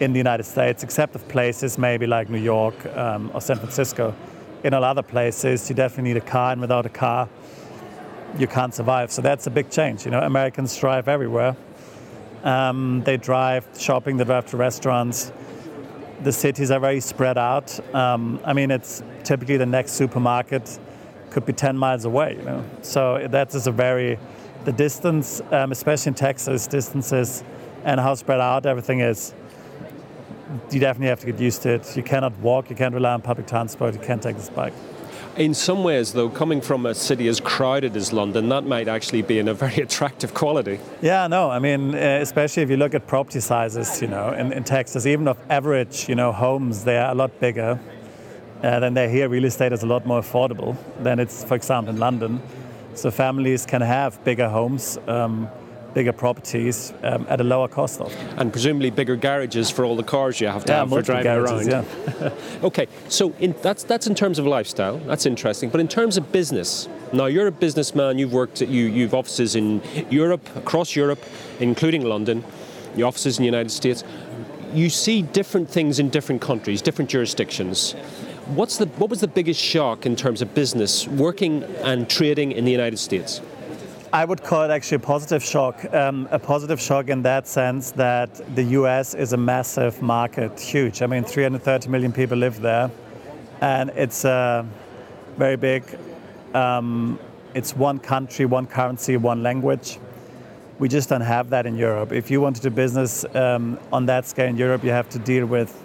in 0.00 0.12
the 0.12 0.18
United 0.18 0.44
States, 0.44 0.82
except 0.82 1.14
of 1.14 1.26
places 1.28 1.78
maybe 1.78 2.06
like 2.06 2.28
New 2.28 2.36
York 2.36 2.84
um, 2.98 3.30
or 3.32 3.40
San 3.40 3.56
Francisco. 3.56 4.14
In 4.62 4.74
all 4.74 4.84
other 4.84 5.02
places, 5.02 5.70
you 5.70 5.74
definitely 5.74 6.12
need 6.12 6.18
a 6.18 6.26
car, 6.26 6.52
and 6.52 6.60
without 6.60 6.84
a 6.84 6.90
car, 6.90 7.30
you 8.38 8.46
can't 8.46 8.74
survive. 8.74 9.10
So 9.10 9.22
that's 9.22 9.46
a 9.46 9.50
big 9.50 9.70
change. 9.70 10.04
You 10.04 10.10
know, 10.10 10.20
Americans 10.20 10.76
drive 10.76 11.08
everywhere. 11.08 11.56
Um, 12.44 13.02
they 13.04 13.16
drive 13.16 13.66
shopping, 13.78 14.16
they 14.16 14.24
drive 14.24 14.46
to 14.46 14.56
restaurants. 14.56 15.32
the 16.22 16.32
cities 16.32 16.70
are 16.70 16.80
very 16.80 17.00
spread 17.00 17.36
out. 17.36 17.78
Um, 17.94 18.40
I 18.44 18.52
mean, 18.52 18.70
it's 18.70 19.02
typically 19.24 19.56
the 19.56 19.66
next 19.66 19.92
supermarket 19.92 20.78
could 21.30 21.44
be 21.46 21.52
10 21.52 21.76
miles 21.76 22.04
away. 22.04 22.36
You 22.36 22.42
know? 22.42 22.64
So 22.82 23.26
that 23.28 23.54
is 23.54 23.66
a 23.66 23.72
very, 23.72 24.18
the 24.64 24.72
distance, 24.72 25.40
um, 25.50 25.72
especially 25.72 26.10
in 26.10 26.14
Texas, 26.14 26.66
distances 26.66 27.42
and 27.84 27.98
how 27.98 28.14
spread 28.14 28.40
out 28.40 28.66
everything 28.66 29.00
is, 29.00 29.34
you 30.70 30.80
definitely 30.80 31.08
have 31.08 31.20
to 31.20 31.26
get 31.26 31.40
used 31.40 31.62
to 31.62 31.70
it. 31.70 31.96
You 31.96 32.02
cannot 32.02 32.36
walk, 32.38 32.70
you 32.70 32.76
can't 32.76 32.94
rely 32.94 33.12
on 33.14 33.22
public 33.22 33.46
transport, 33.46 33.94
you 33.94 34.00
can't 34.00 34.22
take 34.22 34.36
this 34.36 34.50
bike. 34.50 34.74
In 35.36 35.54
some 35.54 35.82
ways, 35.82 36.12
though, 36.12 36.28
coming 36.28 36.60
from 36.60 36.84
a 36.84 36.94
city 36.94 37.26
as 37.26 37.40
crowded 37.40 37.96
as 37.96 38.12
London, 38.12 38.50
that 38.50 38.64
might 38.64 38.86
actually 38.86 39.22
be 39.22 39.38
in 39.38 39.48
a 39.48 39.54
very 39.64 39.76
attractive 39.76 40.34
quality. 40.34 40.78
Yeah, 41.00 41.26
no, 41.26 41.50
I 41.50 41.58
mean, 41.58 41.94
uh, 41.94 42.18
especially 42.20 42.62
if 42.62 42.68
you 42.68 42.76
look 42.76 42.94
at 42.94 43.06
property 43.06 43.40
sizes, 43.40 44.02
you 44.02 44.08
know, 44.08 44.32
in, 44.34 44.52
in 44.52 44.62
Texas, 44.62 45.06
even 45.06 45.26
of 45.28 45.38
average, 45.48 46.06
you 46.06 46.14
know, 46.14 46.32
homes, 46.32 46.84
they 46.84 46.98
are 46.98 47.10
a 47.10 47.14
lot 47.14 47.40
bigger 47.40 47.80
uh, 48.62 48.80
than 48.80 48.92
they're 48.92 49.08
here. 49.08 49.30
Real 49.30 49.46
estate 49.46 49.72
is 49.72 49.82
a 49.82 49.86
lot 49.86 50.04
more 50.04 50.20
affordable 50.20 50.76
than 51.02 51.18
it's, 51.18 51.44
for 51.44 51.54
example, 51.54 51.94
in 51.94 51.98
London. 51.98 52.42
So 52.94 53.10
families 53.10 53.64
can 53.64 53.80
have 53.80 54.22
bigger 54.24 54.50
homes. 54.50 54.98
Um, 55.06 55.48
bigger 55.94 56.12
properties 56.12 56.92
um, 57.02 57.26
at 57.28 57.40
a 57.40 57.44
lower 57.44 57.68
cost 57.68 58.00
of. 58.00 58.14
And 58.36 58.52
presumably 58.52 58.90
bigger 58.90 59.16
garages 59.16 59.70
for 59.70 59.84
all 59.84 59.96
the 59.96 60.02
cars 60.02 60.40
you 60.40 60.48
have 60.48 60.64
to 60.66 60.72
yeah, 60.72 60.78
have 60.80 60.88
for 60.88 61.02
driving 61.02 61.24
garages, 61.24 61.68
around. 61.68 61.86
Yeah. 62.20 62.30
okay, 62.64 62.86
so 63.08 63.32
in, 63.38 63.54
that's 63.62 63.84
that's 63.84 64.06
in 64.06 64.14
terms 64.14 64.38
of 64.38 64.46
lifestyle. 64.46 64.98
That's 64.98 65.26
interesting. 65.26 65.70
But 65.70 65.80
in 65.80 65.88
terms 65.88 66.16
of 66.16 66.32
business, 66.32 66.88
now 67.12 67.26
you're 67.26 67.46
a 67.46 67.52
businessman. 67.52 68.18
You've 68.18 68.32
worked. 68.32 68.62
At, 68.62 68.68
you 68.68 68.86
you've 68.86 69.14
offices 69.14 69.56
in 69.56 69.82
Europe, 70.10 70.44
across 70.56 70.96
Europe, 70.96 71.22
including 71.60 72.04
London. 72.04 72.44
Your 72.96 73.08
offices 73.08 73.38
in 73.38 73.42
the 73.42 73.46
United 73.46 73.70
States. 73.70 74.04
You 74.74 74.88
see 74.88 75.22
different 75.22 75.68
things 75.68 75.98
in 75.98 76.08
different 76.08 76.40
countries, 76.40 76.80
different 76.80 77.10
jurisdictions. 77.10 77.92
What's 78.54 78.78
the 78.78 78.86
what 78.86 79.10
was 79.10 79.20
the 79.20 79.28
biggest 79.28 79.60
shock 79.60 80.06
in 80.06 80.16
terms 80.16 80.42
of 80.42 80.54
business 80.54 81.06
working 81.06 81.62
and 81.82 82.08
trading 82.08 82.52
in 82.52 82.64
the 82.64 82.72
United 82.72 82.98
States? 82.98 83.40
I 84.14 84.26
would 84.26 84.42
call 84.42 84.64
it 84.64 84.70
actually 84.70 84.96
a 84.96 85.06
positive 85.06 85.42
shock. 85.42 85.90
Um, 85.94 86.28
a 86.30 86.38
positive 86.38 86.78
shock 86.78 87.08
in 87.08 87.22
that 87.22 87.48
sense 87.48 87.92
that 87.92 88.54
the 88.54 88.62
US 88.80 89.14
is 89.14 89.32
a 89.32 89.38
massive 89.38 90.02
market, 90.02 90.60
huge. 90.60 91.00
I 91.00 91.06
mean, 91.06 91.24
330 91.24 91.88
million 91.88 92.12
people 92.12 92.36
live 92.36 92.60
there, 92.60 92.90
and 93.62 93.88
it's 93.96 94.26
uh, 94.26 94.66
very 95.38 95.56
big. 95.56 95.82
Um, 96.52 97.18
it's 97.54 97.74
one 97.74 97.98
country, 97.98 98.44
one 98.44 98.66
currency, 98.66 99.16
one 99.16 99.42
language. 99.42 99.98
We 100.78 100.90
just 100.90 101.08
don't 101.08 101.22
have 101.22 101.48
that 101.48 101.64
in 101.64 101.78
Europe. 101.78 102.12
If 102.12 102.30
you 102.30 102.42
want 102.42 102.56
to 102.56 102.62
do 102.62 102.68
business 102.68 103.24
um, 103.34 103.78
on 103.94 104.04
that 104.06 104.26
scale 104.26 104.48
in 104.48 104.58
Europe, 104.58 104.84
you 104.84 104.90
have 104.90 105.08
to 105.08 105.18
deal 105.18 105.46
with 105.46 105.82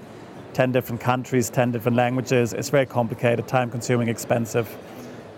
10 0.51 0.74
different 0.74 1.00
countries, 1.00 1.50
10 1.50 1.72
different 1.72 1.96
languages. 1.96 2.51
It's 2.51 2.69
very 2.69 2.88
complicated, 2.88 3.48
time 3.48 3.72
consuming, 3.72 4.10
expensive. 4.10 4.67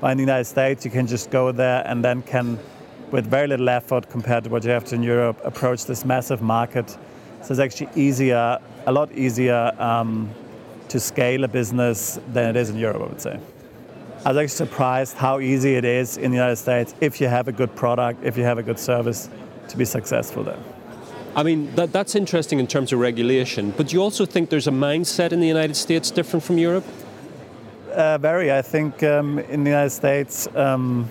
But 0.02 0.14
in 0.14 0.18
the 0.18 0.24
United 0.24 0.46
States, 0.46 0.86
you 0.86 0.90
can 0.90 1.06
just 1.06 1.30
go 1.30 1.52
there 1.52 1.84
and 1.86 2.04
then 2.04 2.24
can 2.24 2.58
with 3.12 3.26
very 3.28 3.48
little 3.48 3.70
effort 3.70 4.10
compared 4.10 4.44
to 4.44 4.50
what 4.50 4.64
you 4.64 4.70
have 4.72 4.86
to 4.86 4.96
in 4.96 5.04
Europe, 5.04 5.40
approach 5.44 5.86
this 5.86 6.06
massive 6.06 6.42
market. 6.42 6.90
So 7.42 7.52
it's 7.52 7.60
actually 7.60 7.90
easier, 7.96 8.60
a 8.86 8.92
lot 8.92 9.12
easier 9.12 9.74
um, 9.80 10.30
to 10.90 11.00
scale 11.00 11.44
a 11.44 11.48
business 11.48 12.20
than 12.34 12.50
it 12.50 12.56
is 12.56 12.70
in 12.70 12.78
Europe, 12.78 13.02
I 13.02 13.06
would 13.06 13.22
say. 13.22 13.40
I 14.26 14.30
was 14.30 14.38
actually 14.38 14.68
surprised 14.68 15.16
how 15.16 15.40
easy 15.40 15.76
it 15.76 15.86
is 15.86 16.18
in 16.18 16.32
the 16.32 16.38
United 16.38 16.58
States 16.58 16.94
if 17.00 17.22
you 17.22 17.28
have 17.28 17.48
a 17.48 17.54
good 17.54 17.74
product, 17.76 18.24
if 18.24 18.38
you 18.38 18.44
have 18.44 18.58
a 18.58 18.64
good 18.64 18.80
service, 18.80 19.30
to 19.70 19.78
be 19.78 19.86
successful 19.86 20.44
there. 20.44 20.60
I 21.36 21.44
mean, 21.44 21.74
that, 21.76 21.94
that's 21.94 22.16
interesting 22.16 22.60
in 22.60 22.68
terms 22.68 22.92
of 22.92 23.00
regulation, 23.00 23.72
but 23.78 23.88
do 23.88 23.96
you 23.96 24.02
also 24.02 24.26
think 24.26 24.50
there's 24.50 24.68
a 24.68 24.72
mindset 24.72 25.32
in 25.32 25.40
the 25.40 25.48
United 25.48 25.76
States 25.76 26.12
different 26.12 26.44
from 26.44 26.58
Europe? 26.58 26.84
Uh, 27.94 28.18
very. 28.18 28.52
I 28.52 28.62
think 28.62 29.04
um, 29.04 29.40
in 29.40 29.64
the 29.64 29.70
United 29.70 29.92
States, 29.92 30.48
um, 30.56 31.10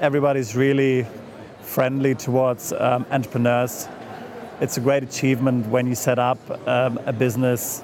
everybody's 0.00 0.54
really 0.54 1.06
friendly 1.62 2.14
towards 2.14 2.72
um, 2.72 3.06
entrepreneurs. 3.10 3.88
It's 4.60 4.76
a 4.76 4.80
great 4.80 5.02
achievement 5.02 5.66
when 5.68 5.86
you 5.86 5.94
set 5.94 6.18
up 6.18 6.38
um, 6.66 6.98
a 7.06 7.12
business 7.12 7.82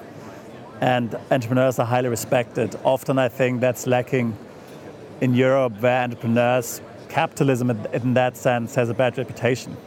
and 0.81 1.15
entrepreneurs 1.31 1.79
are 1.79 1.85
highly 1.85 2.09
respected. 2.09 2.75
Often 2.83 3.19
I 3.19 3.29
think 3.29 3.61
that's 3.61 3.87
lacking 3.87 4.37
in 5.21 5.33
Europe 5.33 5.79
where 5.79 6.03
entrepreneurs, 6.03 6.81
capitalism 7.09 7.69
in 7.93 8.13
that 8.15 8.35
sense 8.35 8.75
has 8.75 8.89
a 8.89 8.93
bad 8.93 9.17
reputation. 9.17 9.77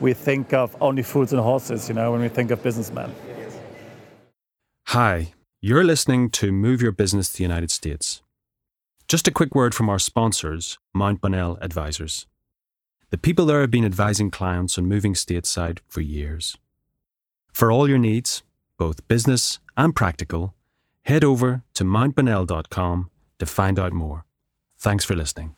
We 0.00 0.12
think 0.12 0.52
of 0.52 0.74
only 0.80 1.02
fools 1.02 1.32
and 1.32 1.40
horses, 1.40 1.88
you 1.88 1.94
know, 1.94 2.12
when 2.12 2.20
we 2.20 2.28
think 2.28 2.50
of 2.50 2.62
businessmen. 2.62 3.14
Hi, 4.88 5.34
you're 5.60 5.84
listening 5.84 6.30
to 6.30 6.52
Move 6.52 6.82
Your 6.82 6.92
Business 6.92 7.30
to 7.32 7.38
the 7.38 7.44
United 7.44 7.70
States. 7.70 8.23
Just 9.06 9.28
a 9.28 9.30
quick 9.30 9.54
word 9.54 9.74
from 9.74 9.90
our 9.90 9.98
sponsors, 9.98 10.78
Mount 10.94 11.20
Bonnell 11.20 11.58
Advisors. 11.60 12.26
The 13.10 13.18
people 13.18 13.44
there 13.44 13.60
have 13.60 13.70
been 13.70 13.84
advising 13.84 14.30
clients 14.30 14.78
on 14.78 14.86
moving 14.86 15.12
stateside 15.12 15.80
for 15.88 16.00
years. 16.00 16.56
For 17.52 17.70
all 17.70 17.86
your 17.86 17.98
needs, 17.98 18.42
both 18.78 19.06
business 19.06 19.58
and 19.76 19.94
practical, 19.94 20.54
head 21.02 21.22
over 21.22 21.62
to 21.74 21.84
mountbonnell.com 21.84 23.10
to 23.38 23.46
find 23.46 23.78
out 23.78 23.92
more. 23.92 24.24
Thanks 24.78 25.04
for 25.04 25.14
listening. 25.14 25.54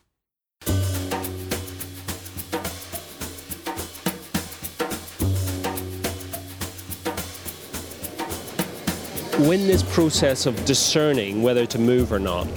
When 9.47 9.67
this 9.67 9.83
process 9.83 10.45
of 10.45 10.65
discerning 10.65 11.43
whether 11.43 11.65
to 11.67 11.79
move 11.79 12.11
or 12.11 12.19
not, 12.19 12.47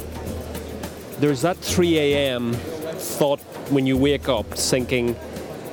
there's 1.20 1.42
that 1.42 1.58
3 1.58 1.98
a.m. 1.98 2.54
thought 2.54 3.40
when 3.70 3.86
you 3.86 3.96
wake 3.96 4.28
up 4.28 4.46
thinking, 4.46 5.14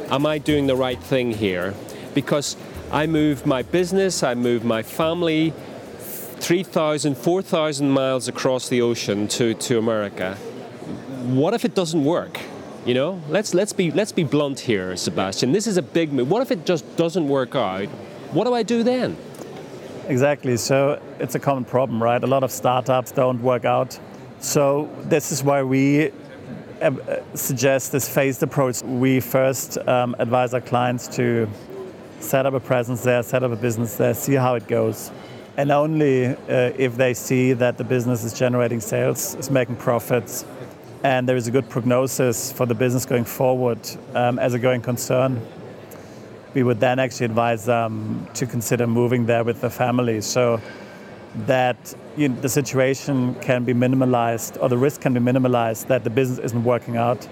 am 0.09 0.25
I 0.25 0.39
doing 0.39 0.67
the 0.67 0.75
right 0.75 1.01
thing 1.01 1.31
here? 1.31 1.73
Because 2.13 2.57
I 2.91 3.07
moved 3.07 3.45
my 3.45 3.61
business, 3.61 4.23
I 4.23 4.35
moved 4.35 4.65
my 4.65 4.83
family 4.83 5.53
3,000, 6.39 7.15
4,000 7.17 7.89
miles 7.89 8.27
across 8.27 8.67
the 8.67 8.81
ocean 8.81 9.27
to, 9.29 9.53
to 9.53 9.79
America. 9.79 10.35
What 11.23 11.53
if 11.53 11.63
it 11.63 11.73
doesn't 11.73 12.03
work? 12.03 12.39
You 12.85 12.93
know, 12.93 13.21
let's, 13.29 13.53
let's, 13.53 13.73
be, 13.73 13.89
let's 13.91 14.11
be 14.11 14.23
blunt 14.23 14.59
here, 14.59 14.95
Sebastian. 14.97 15.53
This 15.53 15.65
is 15.65 15.77
a 15.77 15.81
big 15.81 16.11
move. 16.11 16.29
What 16.29 16.41
if 16.41 16.51
it 16.51 16.65
just 16.65 16.97
doesn't 16.97 17.27
work 17.27 17.55
out? 17.55 17.87
What 18.33 18.45
do 18.45 18.53
I 18.53 18.63
do 18.63 18.83
then? 18.83 19.17
Exactly. 20.07 20.57
So 20.57 21.01
it's 21.19 21.35
a 21.35 21.39
common 21.39 21.65
problem, 21.65 22.03
right? 22.03 22.21
A 22.21 22.27
lot 22.27 22.43
of 22.43 22.51
startups 22.51 23.11
don't 23.11 23.41
work 23.41 23.65
out 23.65 23.97
so 24.39 24.89
this 25.03 25.31
is 25.31 25.43
why 25.43 25.63
we 25.63 26.11
uh, 26.81 26.91
suggest 27.33 27.91
this 27.91 28.07
phased 28.07 28.43
approach. 28.43 28.83
We 28.83 29.19
first 29.19 29.77
um, 29.87 30.15
advise 30.19 30.53
our 30.53 30.61
clients 30.61 31.07
to 31.15 31.49
set 32.19 32.45
up 32.45 32.53
a 32.53 32.59
presence 32.59 33.03
there, 33.03 33.23
set 33.23 33.43
up 33.43 33.51
a 33.51 33.55
business 33.55 33.95
there, 33.95 34.13
see 34.13 34.33
how 34.33 34.55
it 34.55 34.67
goes. 34.67 35.11
And 35.57 35.71
only 35.71 36.27
uh, 36.27 36.35
if 36.77 36.95
they 36.95 37.15
see 37.15 37.53
that 37.53 37.77
the 37.77 37.83
business 37.83 38.23
is 38.23 38.31
generating 38.31 38.79
sales, 38.79 39.33
is 39.35 39.49
making 39.49 39.77
profits, 39.77 40.45
and 41.03 41.27
there 41.27 41.35
is 41.35 41.47
a 41.47 41.51
good 41.51 41.67
prognosis 41.67 42.51
for 42.51 42.65
the 42.65 42.75
business 42.75 43.05
going 43.05 43.25
forward 43.25 43.79
um, 44.13 44.37
as 44.39 44.53
a 44.53 44.59
going 44.59 44.81
concern, 44.81 45.41
we 46.53 46.63
would 46.63 46.79
then 46.79 46.99
actually 46.99 47.25
advise 47.25 47.65
them 47.65 48.27
to 48.33 48.45
consider 48.45 48.87
moving 48.87 49.25
there 49.25 49.43
with 49.43 49.61
the 49.61 49.69
family. 49.69 50.21
So 50.21 50.61
that 51.45 51.93
you 52.15 52.29
know, 52.29 52.35
the 52.41 52.49
situation 52.49 53.35
can 53.35 53.63
be 53.63 53.73
minimalized 53.73 54.61
or 54.61 54.69
the 54.69 54.77
risk 54.77 55.01
can 55.01 55.13
be 55.13 55.19
minimalized 55.19 55.87
that 55.87 56.03
the 56.03 56.09
business 56.09 56.39
isn't 56.39 56.63
working 56.63 56.97
out 56.97 57.27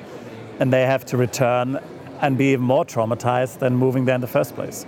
and 0.60 0.72
they 0.72 0.84
have 0.84 1.06
to 1.06 1.18
return 1.18 1.80
and 2.22 2.38
be 2.38 2.54
even 2.54 2.64
more 2.64 2.86
traumatized 2.86 3.60
than 3.60 3.76
moving 3.76 4.06
there 4.06 4.16
in 4.16 4.22
the 4.22 4.28
first 4.28 4.56
place. 4.56 4.86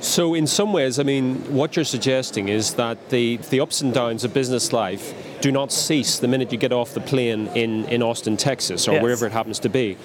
So, 0.00 0.34
in 0.34 0.46
some 0.46 0.72
ways, 0.72 1.00
I 1.00 1.02
mean, 1.02 1.36
what 1.52 1.74
you're 1.74 1.84
suggesting 1.84 2.48
is 2.48 2.74
that 2.74 3.10
the, 3.10 3.38
the 3.50 3.58
ups 3.58 3.80
and 3.80 3.92
downs 3.92 4.22
of 4.22 4.32
business 4.32 4.72
life 4.72 5.12
do 5.40 5.50
not 5.50 5.72
cease 5.72 6.20
the 6.20 6.28
minute 6.28 6.52
you 6.52 6.58
get 6.58 6.72
off 6.72 6.94
the 6.94 7.00
plane 7.00 7.48
in, 7.48 7.84
in 7.86 8.00
Austin, 8.02 8.36
Texas, 8.36 8.86
or 8.86 8.92
yes. 8.92 9.02
wherever 9.02 9.26
it 9.26 9.32
happens 9.32 9.58
to 9.60 9.68
be. 9.68 9.96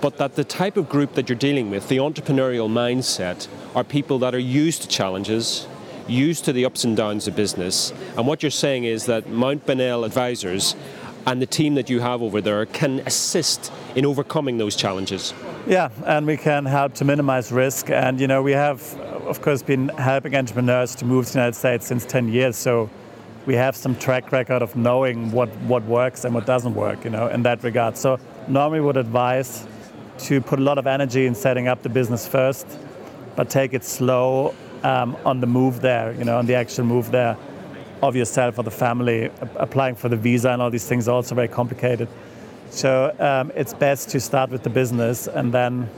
But 0.00 0.16
that 0.16 0.36
the 0.36 0.44
type 0.44 0.78
of 0.78 0.88
group 0.88 1.14
that 1.14 1.28
you're 1.28 1.36
dealing 1.36 1.68
with, 1.68 1.88
the 1.88 1.98
entrepreneurial 1.98 2.70
mindset, 2.70 3.46
are 3.74 3.84
people 3.84 4.18
that 4.20 4.34
are 4.34 4.38
used 4.38 4.82
to 4.82 4.88
challenges, 4.88 5.66
used 6.10 6.44
to 6.44 6.52
the 6.52 6.64
ups 6.64 6.84
and 6.84 6.96
downs 6.96 7.28
of 7.28 7.36
business. 7.36 7.92
And 8.16 8.26
what 8.26 8.42
you're 8.42 8.50
saying 8.50 8.84
is 8.84 9.06
that 9.06 9.28
Mount 9.28 9.64
Bonnell 9.66 10.04
advisors 10.04 10.74
and 11.26 11.40
the 11.40 11.46
team 11.46 11.74
that 11.74 11.90
you 11.90 12.00
have 12.00 12.22
over 12.22 12.40
there 12.40 12.64
can 12.66 13.00
assist 13.00 13.72
in 13.94 14.06
overcoming 14.06 14.58
those 14.58 14.74
challenges. 14.74 15.34
Yeah, 15.66 15.90
and 16.04 16.26
we 16.26 16.36
can 16.36 16.64
help 16.64 16.94
to 16.94 17.04
minimize 17.04 17.52
risk. 17.52 17.90
And 17.90 18.20
you 18.20 18.26
know, 18.26 18.42
we 18.42 18.52
have, 18.52 18.82
of 19.26 19.42
course, 19.42 19.62
been 19.62 19.88
helping 19.90 20.34
entrepreneurs 20.34 20.94
to 20.96 21.04
move 21.04 21.26
to 21.26 21.32
the 21.32 21.38
United 21.38 21.56
States 21.56 21.86
since 21.86 22.04
10 22.06 22.28
years. 22.28 22.56
So 22.56 22.90
we 23.46 23.54
have 23.54 23.76
some 23.76 23.94
track 23.96 24.32
record 24.32 24.62
of 24.62 24.76
knowing 24.76 25.30
what, 25.32 25.48
what 25.60 25.84
works 25.84 26.24
and 26.24 26.34
what 26.34 26.46
doesn't 26.46 26.74
work, 26.74 27.04
you 27.04 27.10
know, 27.10 27.28
in 27.28 27.42
that 27.42 27.62
regard. 27.62 27.96
So 27.96 28.18
normally 28.48 28.80
would 28.80 28.96
advise 28.96 29.66
to 30.20 30.40
put 30.40 30.58
a 30.58 30.62
lot 30.62 30.78
of 30.78 30.86
energy 30.86 31.26
in 31.26 31.34
setting 31.34 31.68
up 31.68 31.82
the 31.82 31.88
business 31.88 32.28
first, 32.28 32.66
but 33.36 33.48
take 33.48 33.72
it 33.72 33.84
slow 33.84 34.54
um, 34.82 35.16
on 35.24 35.40
the 35.40 35.46
move 35.46 35.80
there, 35.80 36.12
you 36.12 36.24
know, 36.24 36.38
on 36.38 36.46
the 36.46 36.54
actual 36.54 36.84
move 36.84 37.10
there 37.10 37.36
of 38.02 38.16
yourself 38.16 38.58
or 38.58 38.62
the 38.62 38.70
family. 38.70 39.30
Applying 39.56 39.94
for 39.94 40.08
the 40.08 40.16
visa 40.16 40.50
and 40.50 40.62
all 40.62 40.70
these 40.70 40.86
things 40.86 41.08
are 41.08 41.14
also 41.14 41.34
very 41.34 41.48
complicated. 41.48 42.08
So 42.70 43.14
um, 43.18 43.52
it's 43.54 43.74
best 43.74 44.10
to 44.10 44.20
start 44.20 44.50
with 44.50 44.62
the 44.62 44.70
business 44.70 45.26
and 45.26 45.52
then, 45.52 45.90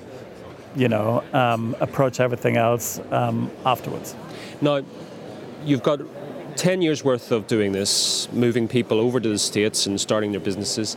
you 0.74 0.88
know, 0.88 1.22
um, 1.32 1.76
approach 1.80 2.18
everything 2.18 2.56
else 2.56 3.00
um, 3.10 3.50
afterwards. 3.64 4.14
Now, 4.60 4.82
you've 5.64 5.82
got 5.82 6.00
10 6.56 6.82
years 6.82 7.04
worth 7.04 7.30
of 7.30 7.46
doing 7.46 7.72
this, 7.72 8.30
moving 8.32 8.68
people 8.68 9.00
over 9.00 9.20
to 9.20 9.28
the 9.28 9.38
States 9.38 9.86
and 9.86 10.00
starting 10.00 10.32
their 10.32 10.40
businesses. 10.40 10.96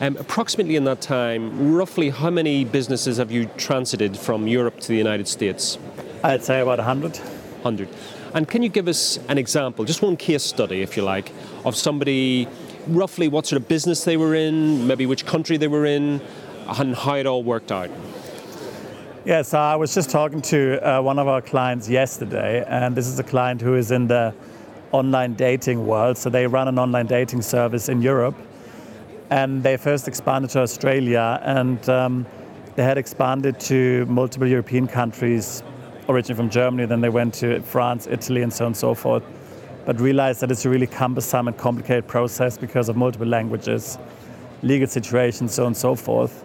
Um, 0.00 0.16
approximately 0.18 0.76
in 0.76 0.84
that 0.84 1.00
time, 1.00 1.72
roughly 1.72 2.10
how 2.10 2.28
many 2.28 2.64
businesses 2.64 3.16
have 3.16 3.30
you 3.30 3.46
transited 3.56 4.16
from 4.16 4.46
Europe 4.46 4.78
to 4.80 4.88
the 4.88 4.96
United 4.96 5.26
States? 5.26 5.78
I'd 6.22 6.42
say 6.42 6.60
about 6.60 6.78
100. 6.78 7.16
100. 7.16 7.88
And 8.34 8.48
can 8.48 8.62
you 8.62 8.68
give 8.68 8.88
us 8.88 9.18
an 9.28 9.38
example, 9.38 9.84
just 9.84 10.02
one 10.02 10.16
case 10.16 10.42
study, 10.42 10.82
if 10.82 10.96
you 10.96 11.02
like, 11.02 11.32
of 11.64 11.74
somebody, 11.74 12.48
roughly 12.86 13.28
what 13.28 13.46
sort 13.46 13.60
of 13.60 13.68
business 13.68 14.04
they 14.04 14.16
were 14.16 14.34
in, 14.34 14.86
maybe 14.86 15.06
which 15.06 15.24
country 15.26 15.56
they 15.56 15.68
were 15.68 15.86
in, 15.86 16.20
and 16.68 16.94
how 16.94 17.14
it 17.14 17.26
all 17.26 17.42
worked 17.42 17.72
out? 17.72 17.90
Yeah, 19.24 19.42
so 19.42 19.58
I 19.58 19.74
was 19.74 19.94
just 19.94 20.10
talking 20.10 20.40
to 20.42 20.78
uh, 20.88 21.02
one 21.02 21.18
of 21.18 21.26
our 21.26 21.42
clients 21.42 21.88
yesterday, 21.88 22.64
and 22.68 22.94
this 22.94 23.08
is 23.08 23.18
a 23.18 23.24
client 23.24 23.60
who 23.60 23.74
is 23.74 23.90
in 23.90 24.06
the 24.06 24.34
online 24.92 25.34
dating 25.34 25.86
world. 25.86 26.16
So 26.16 26.30
they 26.30 26.46
run 26.46 26.68
an 26.68 26.78
online 26.78 27.06
dating 27.06 27.42
service 27.42 27.88
in 27.88 28.02
Europe, 28.02 28.36
and 29.30 29.62
they 29.62 29.76
first 29.76 30.06
expanded 30.06 30.50
to 30.50 30.60
Australia, 30.60 31.40
and 31.42 31.88
um, 31.88 32.26
they 32.76 32.84
had 32.84 32.98
expanded 32.98 33.58
to 33.60 34.06
multiple 34.06 34.46
European 34.46 34.86
countries, 34.86 35.62
originally 36.08 36.36
from 36.36 36.50
Germany. 36.50 36.86
Then 36.86 37.00
they 37.00 37.08
went 37.08 37.34
to 37.34 37.60
France, 37.62 38.06
Italy, 38.06 38.42
and 38.42 38.52
so 38.52 38.64
on 38.64 38.68
and 38.68 38.76
so 38.76 38.94
forth. 38.94 39.22
But 39.84 40.00
realized 40.00 40.40
that 40.40 40.50
it's 40.50 40.64
a 40.64 40.70
really 40.70 40.86
cumbersome 40.86 41.48
and 41.48 41.56
complicated 41.56 42.06
process 42.06 42.58
because 42.58 42.88
of 42.88 42.96
multiple 42.96 43.26
languages, 43.26 43.98
legal 44.62 44.88
situations, 44.88 45.54
so 45.54 45.62
on 45.62 45.68
and 45.68 45.76
so 45.76 45.94
forth 45.94 46.44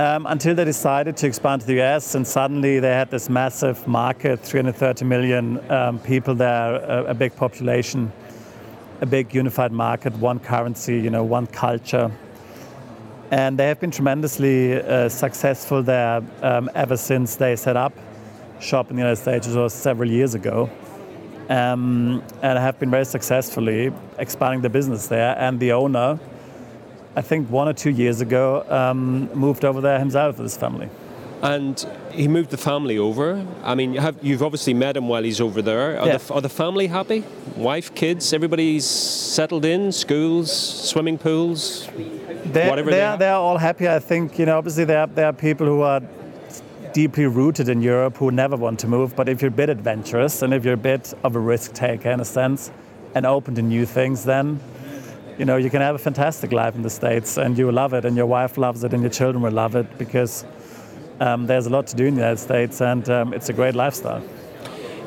um, 0.00 0.26
until 0.26 0.54
they 0.54 0.64
decided 0.64 1.16
to 1.18 1.26
expand 1.26 1.60
to 1.60 1.66
the 1.66 1.80
US, 1.82 2.14
and 2.14 2.26
suddenly 2.26 2.80
they 2.80 2.92
had 2.92 3.10
this 3.10 3.28
massive 3.28 3.86
market 3.86 4.40
330 4.40 5.04
million 5.04 5.70
um, 5.70 5.98
people 5.98 6.34
there, 6.34 6.76
a, 6.76 7.04
a, 7.06 7.14
big 7.14 7.34
population, 7.36 8.12
a 9.00 9.06
big 9.06 9.34
unified 9.34 9.72
market, 9.72 10.14
one 10.14 10.38
currency, 10.38 10.98
you 10.98 11.10
know, 11.10 11.24
one 11.24 11.46
culture. 11.46 12.10
And 13.30 13.58
they 13.58 13.68
have 13.68 13.78
been 13.78 13.90
tremendously 13.90 14.80
uh, 14.80 15.08
successful 15.08 15.82
there 15.82 16.22
um, 16.42 16.70
ever 16.74 16.96
since 16.96 17.36
they 17.36 17.54
set 17.56 17.76
up 17.76 17.92
shop 18.60 18.90
in 18.90 18.96
the 18.96 19.00
United 19.02 19.16
States, 19.20 19.46
which 19.46 19.56
was 19.56 19.72
several 19.74 20.10
years 20.10 20.34
ago. 20.34 20.70
Um, 21.48 22.22
and 22.42 22.58
have 22.58 22.78
been 22.78 22.90
very 22.92 23.04
successfully 23.04 23.92
expanding 24.18 24.60
the 24.60 24.68
business 24.70 25.08
there. 25.08 25.36
And 25.36 25.58
the 25.58 25.72
owner, 25.72 26.20
I 27.16 27.22
think 27.22 27.50
one 27.50 27.66
or 27.66 27.72
two 27.72 27.90
years 27.90 28.20
ago, 28.20 28.64
um, 28.70 29.28
moved 29.34 29.64
over 29.64 29.80
there 29.80 29.98
himself 29.98 30.36
with 30.38 30.44
his 30.44 30.56
family. 30.56 30.88
And 31.42 31.84
he 32.12 32.28
moved 32.28 32.50
the 32.50 32.56
family 32.58 32.98
over. 32.98 33.44
I 33.64 33.74
mean, 33.74 33.94
you 33.94 34.00
have, 34.00 34.16
you've 34.22 34.42
obviously 34.42 34.74
met 34.74 34.96
him 34.96 35.08
while 35.08 35.22
he's 35.24 35.40
over 35.40 35.60
there. 35.62 35.98
Are, 35.98 36.06
Yeah. 36.06 36.18
the, 36.18 36.34
are 36.34 36.40
the 36.42 36.48
family 36.50 36.86
happy? 36.86 37.24
Wife, 37.56 37.94
kids, 37.94 38.32
everybody's 38.32 38.84
settled 38.84 39.64
in? 39.64 39.90
Schools, 39.90 40.52
swimming 40.52 41.18
pools? 41.18 41.88
They're, 42.44 42.68
Whatever 42.70 42.90
they 42.90 42.98
they're, 42.98 43.08
are. 43.10 43.16
they're 43.16 43.34
all 43.34 43.56
happy. 43.58 43.88
I 43.88 43.98
think, 43.98 44.38
you 44.38 44.46
know, 44.46 44.58
obviously 44.58 44.84
there 44.84 45.00
are, 45.00 45.06
there 45.08 45.26
are 45.26 45.32
people 45.32 45.66
who 45.66 45.80
are 45.80 46.00
deeply 46.92 47.26
rooted 47.26 47.68
in 47.68 47.82
Europe 47.82 48.16
who 48.16 48.30
never 48.30 48.56
want 48.56 48.78
to 48.80 48.86
move. 48.86 49.14
But 49.16 49.28
if 49.28 49.42
you're 49.42 49.48
a 49.48 49.52
bit 49.52 49.68
adventurous 49.68 50.42
and 50.42 50.52
if 50.52 50.64
you're 50.64 50.74
a 50.74 50.76
bit 50.76 51.14
of 51.24 51.36
a 51.36 51.38
risk 51.38 51.72
taker 51.72 52.10
in 52.10 52.20
a 52.20 52.24
sense 52.24 52.70
and 53.14 53.26
open 53.26 53.54
to 53.56 53.62
new 53.62 53.86
things, 53.86 54.24
then, 54.24 54.60
you 55.38 55.44
know, 55.44 55.56
you 55.56 55.70
can 55.70 55.80
have 55.80 55.94
a 55.94 55.98
fantastic 55.98 56.52
life 56.52 56.74
in 56.74 56.82
the 56.82 56.90
States 56.90 57.36
and 57.36 57.56
you 57.58 57.70
love 57.70 57.92
it 57.92 58.04
and 58.04 58.16
your 58.16 58.26
wife 58.26 58.58
loves 58.58 58.84
it 58.84 58.92
and 58.92 59.02
your 59.02 59.10
children 59.10 59.42
will 59.42 59.52
love 59.52 59.76
it 59.76 59.98
because 59.98 60.44
um, 61.20 61.46
there's 61.46 61.66
a 61.66 61.70
lot 61.70 61.86
to 61.86 61.96
do 61.96 62.06
in 62.06 62.14
the 62.14 62.20
United 62.20 62.40
States 62.40 62.80
and 62.80 63.08
um, 63.10 63.32
it's 63.34 63.48
a 63.48 63.52
great 63.52 63.74
lifestyle. 63.74 64.22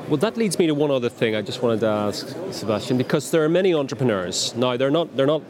Well, 0.10 0.17
that 0.17 0.36
leads 0.36 0.60
me 0.60 0.67
to 0.67 0.73
one 0.75 0.91
other 0.91 1.07
thing 1.10 1.34
I 1.34 1.41
just 1.41 1.62
wanted 1.62 1.79
to 1.79 1.88
ask 1.88 2.27
Sebastian, 2.51 2.97
because 2.97 3.31
there 3.31 3.41
are 3.43 3.49
many 3.49 3.73
entrepreneurs. 3.73 4.53
Now, 4.53 4.75
they're 4.75 4.91
not 4.91 5.15
they're 5.15 5.25
not 5.25 5.41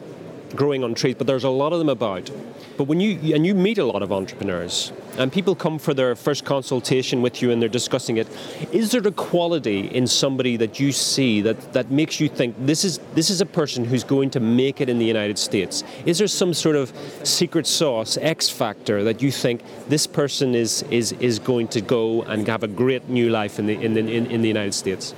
growing 0.54 0.84
on 0.84 0.94
trees, 0.94 1.14
but 1.16 1.26
there's 1.26 1.44
a 1.44 1.50
lot 1.50 1.72
of 1.72 1.78
them 1.78 1.88
about. 1.88 2.30
But 2.76 2.84
when 2.84 3.00
you 3.00 3.34
and 3.34 3.46
you 3.46 3.54
meet 3.54 3.78
a 3.78 3.84
lot 3.84 4.02
of 4.02 4.10
entrepreneurs, 4.12 4.92
and 5.16 5.32
people 5.32 5.54
come 5.54 5.78
for 5.78 5.94
their 5.94 6.16
first 6.16 6.44
consultation 6.44 7.22
with 7.22 7.40
you 7.40 7.50
and 7.50 7.62
they're 7.62 7.68
discussing 7.68 8.16
it, 8.16 8.26
is 8.72 8.90
there 8.90 9.06
a 9.06 9.12
quality 9.12 9.86
in 9.86 10.06
somebody 10.06 10.56
that 10.56 10.80
you 10.80 10.90
see 10.90 11.40
that, 11.42 11.72
that 11.72 11.90
makes 11.90 12.18
you 12.18 12.28
think 12.28 12.54
this 12.66 12.84
is 12.84 12.98
this 13.14 13.30
is 13.30 13.40
a 13.40 13.46
person 13.46 13.84
who's 13.84 14.04
going 14.04 14.30
to 14.30 14.40
make 14.40 14.80
it 14.80 14.88
in 14.88 14.98
the 14.98 15.04
United 15.04 15.38
States? 15.38 15.84
Is 16.04 16.18
there 16.18 16.26
some 16.26 16.52
sort 16.54 16.76
of 16.76 16.92
secret 17.22 17.66
sauce, 17.66 18.18
X 18.20 18.48
factor 18.48 19.04
that 19.04 19.22
you 19.22 19.30
think 19.30 19.62
this 19.88 20.06
person 20.06 20.54
is 20.54 20.82
is 20.90 21.12
is 21.12 21.38
going 21.38 21.68
to 21.68 21.80
go 21.80 22.22
and 22.22 22.46
have 22.48 22.62
a 22.62 22.68
great 22.68 23.08
new 23.08 23.30
life 23.30 23.58
in 23.58 23.66
the 23.66 23.80
in 23.80 23.94
the 23.94 24.00
in, 24.00 24.26
in 24.26 24.42
the 24.42 24.48
United 24.48 24.74
States? 24.74 25.14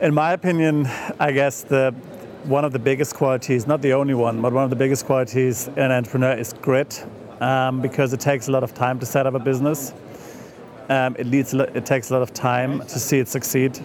In 0.00 0.14
my 0.14 0.32
opinion, 0.32 0.88
I 1.20 1.30
guess 1.30 1.62
the 1.62 1.94
one 2.44 2.64
of 2.64 2.72
the 2.72 2.78
biggest 2.78 3.14
qualities, 3.14 3.66
not 3.66 3.82
the 3.82 3.92
only 3.92 4.14
one, 4.14 4.42
but 4.42 4.52
one 4.52 4.64
of 4.64 4.70
the 4.70 4.76
biggest 4.76 5.06
qualities 5.06 5.68
in 5.68 5.78
an 5.78 5.92
entrepreneur 5.92 6.32
is 6.32 6.52
grit, 6.54 7.04
um, 7.40 7.80
because 7.80 8.12
it 8.12 8.20
takes 8.20 8.48
a 8.48 8.50
lot 8.50 8.64
of 8.64 8.74
time 8.74 8.98
to 8.98 9.06
set 9.06 9.26
up 9.26 9.34
a 9.34 9.38
business. 9.38 9.92
Um, 10.88 11.14
it, 11.18 11.26
leads, 11.26 11.54
it 11.54 11.86
takes 11.86 12.10
a 12.10 12.14
lot 12.14 12.22
of 12.22 12.34
time 12.34 12.80
to 12.80 12.98
see 12.98 13.18
it 13.18 13.28
succeed, 13.28 13.78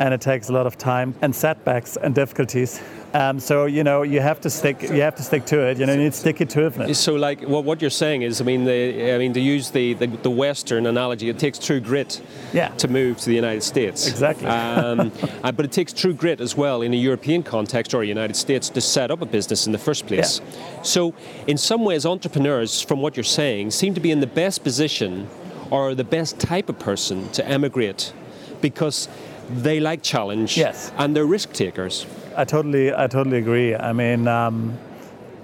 and 0.00 0.12
it 0.12 0.20
takes 0.20 0.48
a 0.48 0.52
lot 0.52 0.66
of 0.66 0.76
time 0.78 1.14
and 1.22 1.34
setbacks 1.34 1.96
and 1.96 2.14
difficulties. 2.14 2.80
Um, 3.12 3.40
so 3.40 3.66
you 3.66 3.82
know 3.82 4.02
you 4.02 4.20
have 4.20 4.40
to 4.42 4.50
stick. 4.50 4.82
You 4.82 5.00
have 5.02 5.16
to 5.16 5.22
stick 5.22 5.44
to 5.46 5.58
it. 5.68 5.78
You 5.78 5.86
know 5.86 5.94
you 5.94 5.98
need 6.04 6.14
sticky 6.14 6.46
to 6.46 6.66
it. 6.66 6.94
So, 6.94 7.14
like, 7.14 7.42
what 7.42 7.64
what 7.64 7.80
you're 7.80 7.90
saying 7.90 8.22
is, 8.22 8.40
I 8.40 8.44
mean, 8.44 8.64
the, 8.64 9.12
I 9.14 9.18
mean, 9.18 9.32
to 9.32 9.40
use 9.40 9.70
the, 9.70 9.94
the, 9.94 10.06
the 10.06 10.30
Western 10.30 10.86
analogy, 10.86 11.28
it 11.28 11.38
takes 11.38 11.58
true 11.58 11.80
grit 11.80 12.20
Yeah. 12.52 12.68
to 12.76 12.88
move 12.88 13.18
to 13.18 13.26
the 13.26 13.34
United 13.34 13.62
States. 13.62 14.06
Exactly. 14.06 14.46
Um, 14.46 15.10
uh, 15.42 15.50
but 15.52 15.64
it 15.64 15.72
takes 15.72 15.92
true 15.92 16.14
grit 16.14 16.40
as 16.40 16.56
well 16.56 16.82
in 16.82 16.92
a 16.92 16.96
European 16.96 17.42
context 17.42 17.94
or 17.94 18.04
United 18.04 18.36
States 18.36 18.68
to 18.70 18.80
set 18.80 19.10
up 19.10 19.22
a 19.22 19.26
business 19.26 19.66
in 19.66 19.72
the 19.72 19.78
first 19.78 20.06
place. 20.06 20.40
So, 20.82 21.14
in 21.46 21.56
some 21.56 21.84
ways, 21.84 22.06
entrepreneurs, 22.06 22.80
from 22.80 23.00
what 23.00 23.16
you're 23.16 23.24
saying, 23.24 23.72
seem 23.72 23.94
to 23.94 24.00
be 24.00 24.12
in 24.12 24.20
the 24.20 24.26
best 24.26 24.62
position 24.62 25.28
or 25.70 25.94
the 25.94 26.04
best 26.04 26.38
type 26.38 26.68
of 26.68 26.78
person 26.78 27.28
to 27.30 27.46
emigrate 27.46 28.12
because 28.60 29.08
they 29.56 29.80
like 29.80 30.02
challenge 30.02 30.56
Yes. 30.56 30.92
and 30.98 31.14
they're 31.14 31.26
risk 31.26 31.52
takers. 31.52 32.06
I 32.36 32.44
totally, 32.44 32.94
I 32.94 33.06
totally 33.06 33.38
agree. 33.38 33.74
I 33.74 33.92
mean, 33.92 34.28
um, 34.28 34.78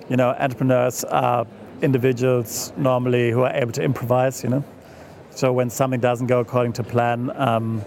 you 0.09 0.17
know, 0.17 0.31
entrepreneurs 0.31 1.05
are 1.05 1.47
individuals 1.83 2.73
normally 2.77 3.31
who 3.31 3.43
are 3.43 3.53
able 3.53 3.73
to 3.73 3.83
improvise. 3.83 4.43
You 4.45 4.51
know, 4.51 4.65
so 5.31 5.53
when 5.53 5.69
something 5.71 6.01
doesn't 6.01 6.27
go 6.29 6.41
according 6.41 6.73
to 6.75 6.85
plan, 6.85 7.31
um, 7.37 7.83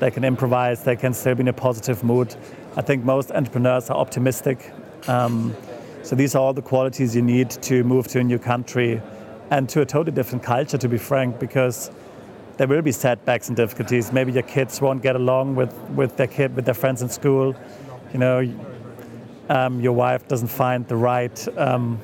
they 0.00 0.10
can 0.10 0.24
improvise. 0.24 0.82
They 0.82 0.96
can 0.96 1.12
still 1.12 1.34
be 1.34 1.40
in 1.40 1.48
a 1.48 1.52
positive 1.52 2.02
mood. 2.02 2.34
I 2.76 2.82
think 2.82 3.04
most 3.04 3.30
entrepreneurs 3.32 3.90
are 3.90 3.96
optimistic. 3.96 4.72
Um, 5.08 5.54
so 6.02 6.16
these 6.16 6.34
are 6.34 6.38
all 6.38 6.52
the 6.54 6.62
qualities 6.62 7.14
you 7.14 7.22
need 7.22 7.50
to 7.50 7.84
move 7.84 8.08
to 8.08 8.20
a 8.20 8.24
new 8.24 8.38
country 8.38 9.02
and 9.50 9.68
to 9.70 9.80
a 9.82 9.86
totally 9.86 10.14
different 10.14 10.42
culture. 10.42 10.78
To 10.78 10.88
be 10.88 10.98
frank, 10.98 11.38
because 11.38 11.90
there 12.58 12.66
will 12.66 12.82
be 12.82 12.92
setbacks 12.92 13.48
and 13.48 13.56
difficulties. 13.56 14.12
Maybe 14.12 14.32
your 14.32 14.42
kids 14.42 14.80
won't 14.80 15.02
get 15.02 15.16
along 15.16 15.54
with, 15.54 15.72
with 15.90 16.16
their 16.16 16.26
kid, 16.26 16.54
with 16.54 16.64
their 16.64 16.74
friends 16.74 17.02
in 17.02 17.08
school. 17.08 17.54
You 18.12 18.18
know, 18.18 18.54
um, 19.48 19.80
your 19.80 19.92
wife 19.92 20.28
doesn't 20.28 20.48
find 20.48 20.86
the 20.88 20.96
right 20.96 21.58
um, 21.58 22.00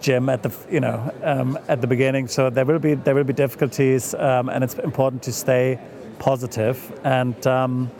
gym 0.00 0.28
at 0.28 0.42
the 0.42 0.52
you 0.70 0.80
know 0.80 1.14
um, 1.22 1.58
at 1.68 1.80
the 1.80 1.86
beginning. 1.86 2.28
So 2.28 2.50
there 2.50 2.64
will 2.64 2.78
be 2.78 2.94
there 2.94 3.14
will 3.14 3.24
be 3.24 3.32
difficulties, 3.32 4.14
um, 4.14 4.48
and 4.48 4.64
it's 4.64 4.74
important 4.74 5.22
to 5.24 5.32
stay 5.32 5.78
positive 6.18 7.00
and 7.04 7.46
um, 7.46 7.90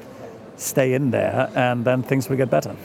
stay 0.56 0.94
in 0.94 1.10
there, 1.10 1.50
and 1.54 1.84
then 1.84 2.02
things 2.02 2.28
will 2.28 2.36
get 2.36 2.50
better. 2.50 2.76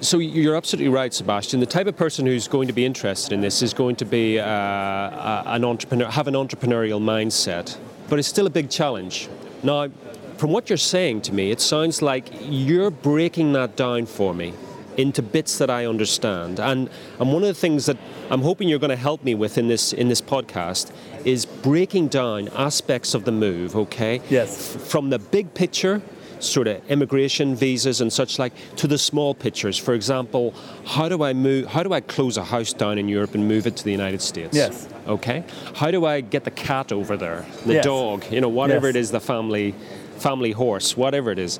So 0.00 0.18
you're 0.18 0.56
absolutely 0.56 0.88
right, 0.88 1.14
Sebastian. 1.14 1.60
The 1.60 1.66
type 1.66 1.86
of 1.86 1.96
person 1.96 2.26
who's 2.26 2.48
going 2.48 2.66
to 2.66 2.72
be 2.72 2.84
interested 2.84 3.32
in 3.32 3.40
this 3.40 3.62
is 3.62 3.72
going 3.72 3.94
to 3.96 4.04
be 4.04 4.40
uh, 4.40 4.44
an 4.44 5.64
entrepreneur, 5.64 6.10
have 6.10 6.26
an 6.26 6.34
entrepreneurial 6.34 7.00
mindset, 7.00 7.78
but 8.12 8.18
it's 8.18 8.28
still 8.28 8.46
a 8.46 8.50
big 8.50 8.68
challenge. 8.68 9.26
Now, 9.62 9.88
from 10.36 10.52
what 10.52 10.68
you're 10.68 10.76
saying 10.76 11.22
to 11.22 11.32
me, 11.32 11.50
it 11.50 11.62
sounds 11.62 12.02
like 12.02 12.26
you're 12.42 12.90
breaking 12.90 13.54
that 13.54 13.74
down 13.74 14.04
for 14.04 14.34
me 14.34 14.52
into 14.98 15.22
bits 15.22 15.56
that 15.56 15.70
I 15.70 15.86
understand. 15.86 16.60
And 16.60 16.90
and 17.18 17.32
one 17.32 17.42
of 17.42 17.48
the 17.48 17.54
things 17.54 17.86
that 17.86 17.96
I'm 18.28 18.42
hoping 18.42 18.68
you're 18.68 18.78
going 18.78 18.90
to 18.90 18.96
help 18.96 19.24
me 19.24 19.34
with 19.34 19.56
in 19.56 19.68
this 19.68 19.94
in 19.94 20.08
this 20.10 20.20
podcast 20.20 20.92
is 21.24 21.46
breaking 21.46 22.08
down 22.08 22.48
aspects 22.48 23.14
of 23.14 23.24
the 23.24 23.32
move. 23.32 23.74
Okay. 23.76 24.20
Yes. 24.28 24.76
From 24.90 25.08
the 25.08 25.18
big 25.18 25.54
picture 25.54 26.02
sort 26.38 26.66
of 26.66 26.86
immigration 26.90 27.54
visas 27.54 28.02
and 28.02 28.12
such 28.12 28.38
like 28.38 28.52
to 28.76 28.86
the 28.88 28.98
small 28.98 29.32
pictures 29.32 29.78
for 29.78 29.94
example 29.94 30.52
how 30.84 31.08
do 31.08 31.22
i 31.22 31.32
move 31.32 31.66
how 31.68 31.84
do 31.84 31.92
i 31.92 32.00
close 32.00 32.36
a 32.36 32.42
house 32.42 32.72
down 32.72 32.98
in 32.98 33.08
europe 33.08 33.36
and 33.36 33.46
move 33.46 33.64
it 33.64 33.76
to 33.76 33.84
the 33.84 33.92
united 33.92 34.20
states 34.20 34.56
Yes. 34.56 34.88
Okay. 35.06 35.42
How 35.74 35.90
do 35.90 36.04
I 36.06 36.20
get 36.20 36.44
the 36.44 36.50
cat 36.50 36.92
over 36.92 37.16
there? 37.16 37.44
The 37.66 37.74
Yes. 37.74 37.84
dog, 37.84 38.24
you 38.30 38.40
know, 38.40 38.48
whatever 38.48 38.86
Yes. 38.86 38.96
it 38.96 38.98
is, 38.98 39.10
the 39.10 39.20
family 39.20 39.74
family 40.18 40.52
horse, 40.52 40.96
whatever 40.96 41.32
it 41.32 41.38
is. 41.38 41.58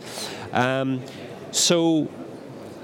Um, 0.53 1.01
so 1.51 2.05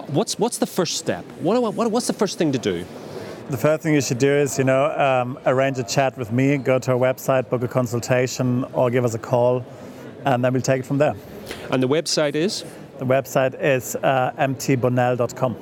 what's 0.09 0.39
what's 0.39 0.59
the 0.59 0.67
first 0.67 0.97
step? 0.97 1.25
What, 1.41 1.63
what 1.75 1.91
what's 1.93 2.07
the 2.09 2.13
first 2.13 2.39
thing 2.39 2.51
to 2.53 2.59
do? 2.59 2.85
The 3.51 3.57
first 3.57 3.83
thing 3.83 3.95
you 3.95 4.01
should 4.03 4.19
do 4.19 4.31
is, 4.31 4.59
you 4.59 4.65
know, 4.65 4.87
um, 4.91 5.39
arrange 5.47 5.79
a 5.79 5.85
chat 5.85 6.19
with 6.19 6.33
me, 6.33 6.59
go 6.59 6.79
to 6.81 6.93
our 6.93 6.99
website, 6.99 7.49
book 7.49 7.63
a 7.63 7.69
consultation, 7.69 8.65
or 8.75 8.91
give 8.91 9.05
us 9.05 9.15
a 9.15 9.19
call, 9.19 9.65
and 10.27 10.45
then 10.45 10.53
we'll 10.53 10.61
take 10.63 10.81
it 10.81 10.87
from 10.87 10.99
there. 10.99 11.15
And 11.71 11.83
the 11.83 11.89
website 11.89 12.35
is 12.35 12.65
The 12.99 13.07
website 13.07 13.55
is 13.63 13.95
uh, 14.03 14.33
mtbonnell.com. 14.37 15.57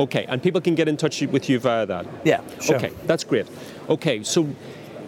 okay, 0.00 0.24
and 0.28 0.42
people 0.42 0.60
can 0.60 0.74
get 0.74 0.88
in 0.88 0.96
touch 0.96 1.22
with 1.22 1.48
you 1.48 1.58
via 1.58 1.86
that. 1.86 2.06
Yeah, 2.24 2.40
sure. 2.60 2.76
Okay, 2.76 2.92
that's 3.06 3.24
great. 3.24 3.46
Okay, 3.88 4.22
so 4.22 4.48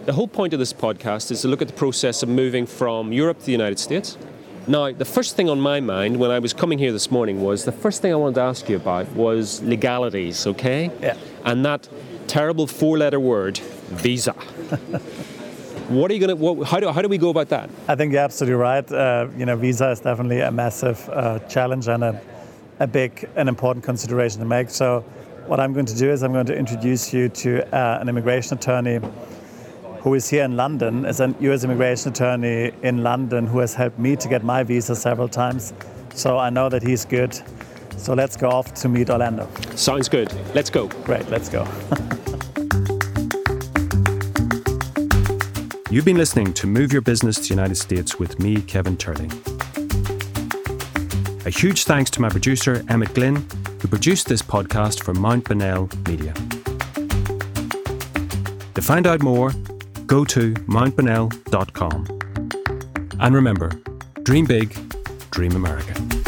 the 0.04 0.12
whole 0.12 0.28
point 0.28 0.52
of 0.52 0.58
this 0.58 0.72
podcast 0.72 1.30
is 1.30 1.42
to 1.42 1.48
look 1.48 1.62
at 1.62 1.68
the 1.68 1.74
process 1.74 2.22
of 2.22 2.28
moving 2.28 2.66
from 2.66 3.12
Europe 3.12 3.38
to 3.40 3.46
the 3.46 3.52
United 3.52 3.78
States. 3.78 4.18
Now, 4.66 4.92
the 4.92 5.04
first 5.04 5.34
thing 5.34 5.48
on 5.48 5.60
my 5.60 5.80
mind 5.80 6.18
when 6.18 6.30
I 6.30 6.38
was 6.38 6.52
coming 6.52 6.78
here 6.78 6.92
this 6.92 7.10
morning 7.10 7.42
was 7.42 7.64
the 7.64 7.72
first 7.72 8.00
thing 8.00 8.12
I 8.12 8.16
wanted 8.16 8.36
to 8.36 8.42
ask 8.42 8.68
you 8.68 8.76
about 8.76 9.08
was 9.12 9.60
legalities, 9.62 10.46
okay? 10.46 10.90
Yeah. 11.00 11.16
And 11.44 11.64
that 11.64 11.88
terrible 12.28 12.68
four 12.68 12.96
letter 12.96 13.18
word, 13.18 13.58
visa. 13.58 14.32
what 15.88 16.10
are 16.10 16.14
you 16.14 16.26
going 16.26 16.38
to, 16.38 16.64
how 16.64 16.78
do, 16.78 16.88
how 16.92 17.02
do 17.02 17.08
we 17.08 17.18
go 17.18 17.30
about 17.30 17.48
that? 17.48 17.70
I 17.88 17.96
think 17.96 18.12
you're 18.12 18.22
absolutely 18.22 18.54
right. 18.54 18.92
Uh, 18.92 19.28
you 19.36 19.46
know, 19.46 19.56
visa 19.56 19.90
is 19.90 20.00
definitely 20.00 20.40
a 20.40 20.52
massive 20.52 21.08
uh, 21.08 21.40
challenge 21.40 21.88
and 21.88 22.04
a, 22.04 22.20
a 22.82 22.86
big 22.86 23.28
and 23.36 23.48
important 23.48 23.84
consideration 23.84 24.40
to 24.40 24.44
make. 24.44 24.68
So, 24.68 25.00
what 25.46 25.60
I'm 25.60 25.72
going 25.72 25.86
to 25.86 25.94
do 25.96 26.10
is 26.10 26.22
I'm 26.22 26.32
going 26.32 26.46
to 26.46 26.56
introduce 26.56 27.14
you 27.14 27.28
to 27.28 27.64
uh, 27.74 27.98
an 28.00 28.08
immigration 28.08 28.58
attorney 28.58 29.00
who 30.00 30.14
is 30.14 30.28
here 30.28 30.42
in 30.42 30.56
London, 30.56 31.04
is 31.04 31.20
a 31.20 31.32
U.S. 31.40 31.62
immigration 31.62 32.10
attorney 32.10 32.72
in 32.82 33.04
London 33.04 33.46
who 33.46 33.60
has 33.60 33.72
helped 33.72 34.00
me 34.00 34.16
to 34.16 34.28
get 34.28 34.42
my 34.42 34.64
visa 34.64 34.96
several 34.96 35.28
times. 35.28 35.72
So 36.14 36.38
I 36.38 36.50
know 36.50 36.68
that 36.68 36.82
he's 36.82 37.04
good. 37.04 37.40
So 37.96 38.14
let's 38.14 38.36
go 38.36 38.50
off 38.50 38.74
to 38.74 38.88
meet 38.88 39.10
Orlando. 39.10 39.48
Sounds 39.76 40.08
good. 40.08 40.32
Let's 40.54 40.70
go. 40.70 40.88
Great, 41.04 41.28
let's 41.28 41.48
go. 41.48 41.62
You've 45.88 46.04
been 46.04 46.18
listening 46.18 46.52
to 46.54 46.66
Move 46.66 46.92
Your 46.92 47.02
Business 47.02 47.36
to 47.36 47.42
the 47.42 47.50
United 47.50 47.76
States 47.76 48.18
with 48.18 48.40
me, 48.40 48.60
Kevin 48.62 48.96
Turley. 48.96 49.28
A 51.44 51.50
huge 51.50 51.84
thanks 51.84 52.08
to 52.12 52.20
my 52.20 52.28
producer, 52.28 52.84
Emmett 52.88 53.14
Glynn, 53.14 53.34
who 53.80 53.88
produced 53.88 54.28
this 54.28 54.40
podcast 54.40 55.02
for 55.02 55.12
Mount 55.12 55.48
Bonnell 55.48 55.90
Media. 56.06 56.32
To 58.74 58.80
find 58.80 59.08
out 59.08 59.22
more, 59.22 59.50
go 60.06 60.24
to 60.24 60.54
mountbonnell.com. 60.54 62.20
And 63.18 63.34
remember, 63.34 63.70
dream 64.22 64.46
big, 64.46 64.76
dream 65.32 65.56
America. 65.56 66.21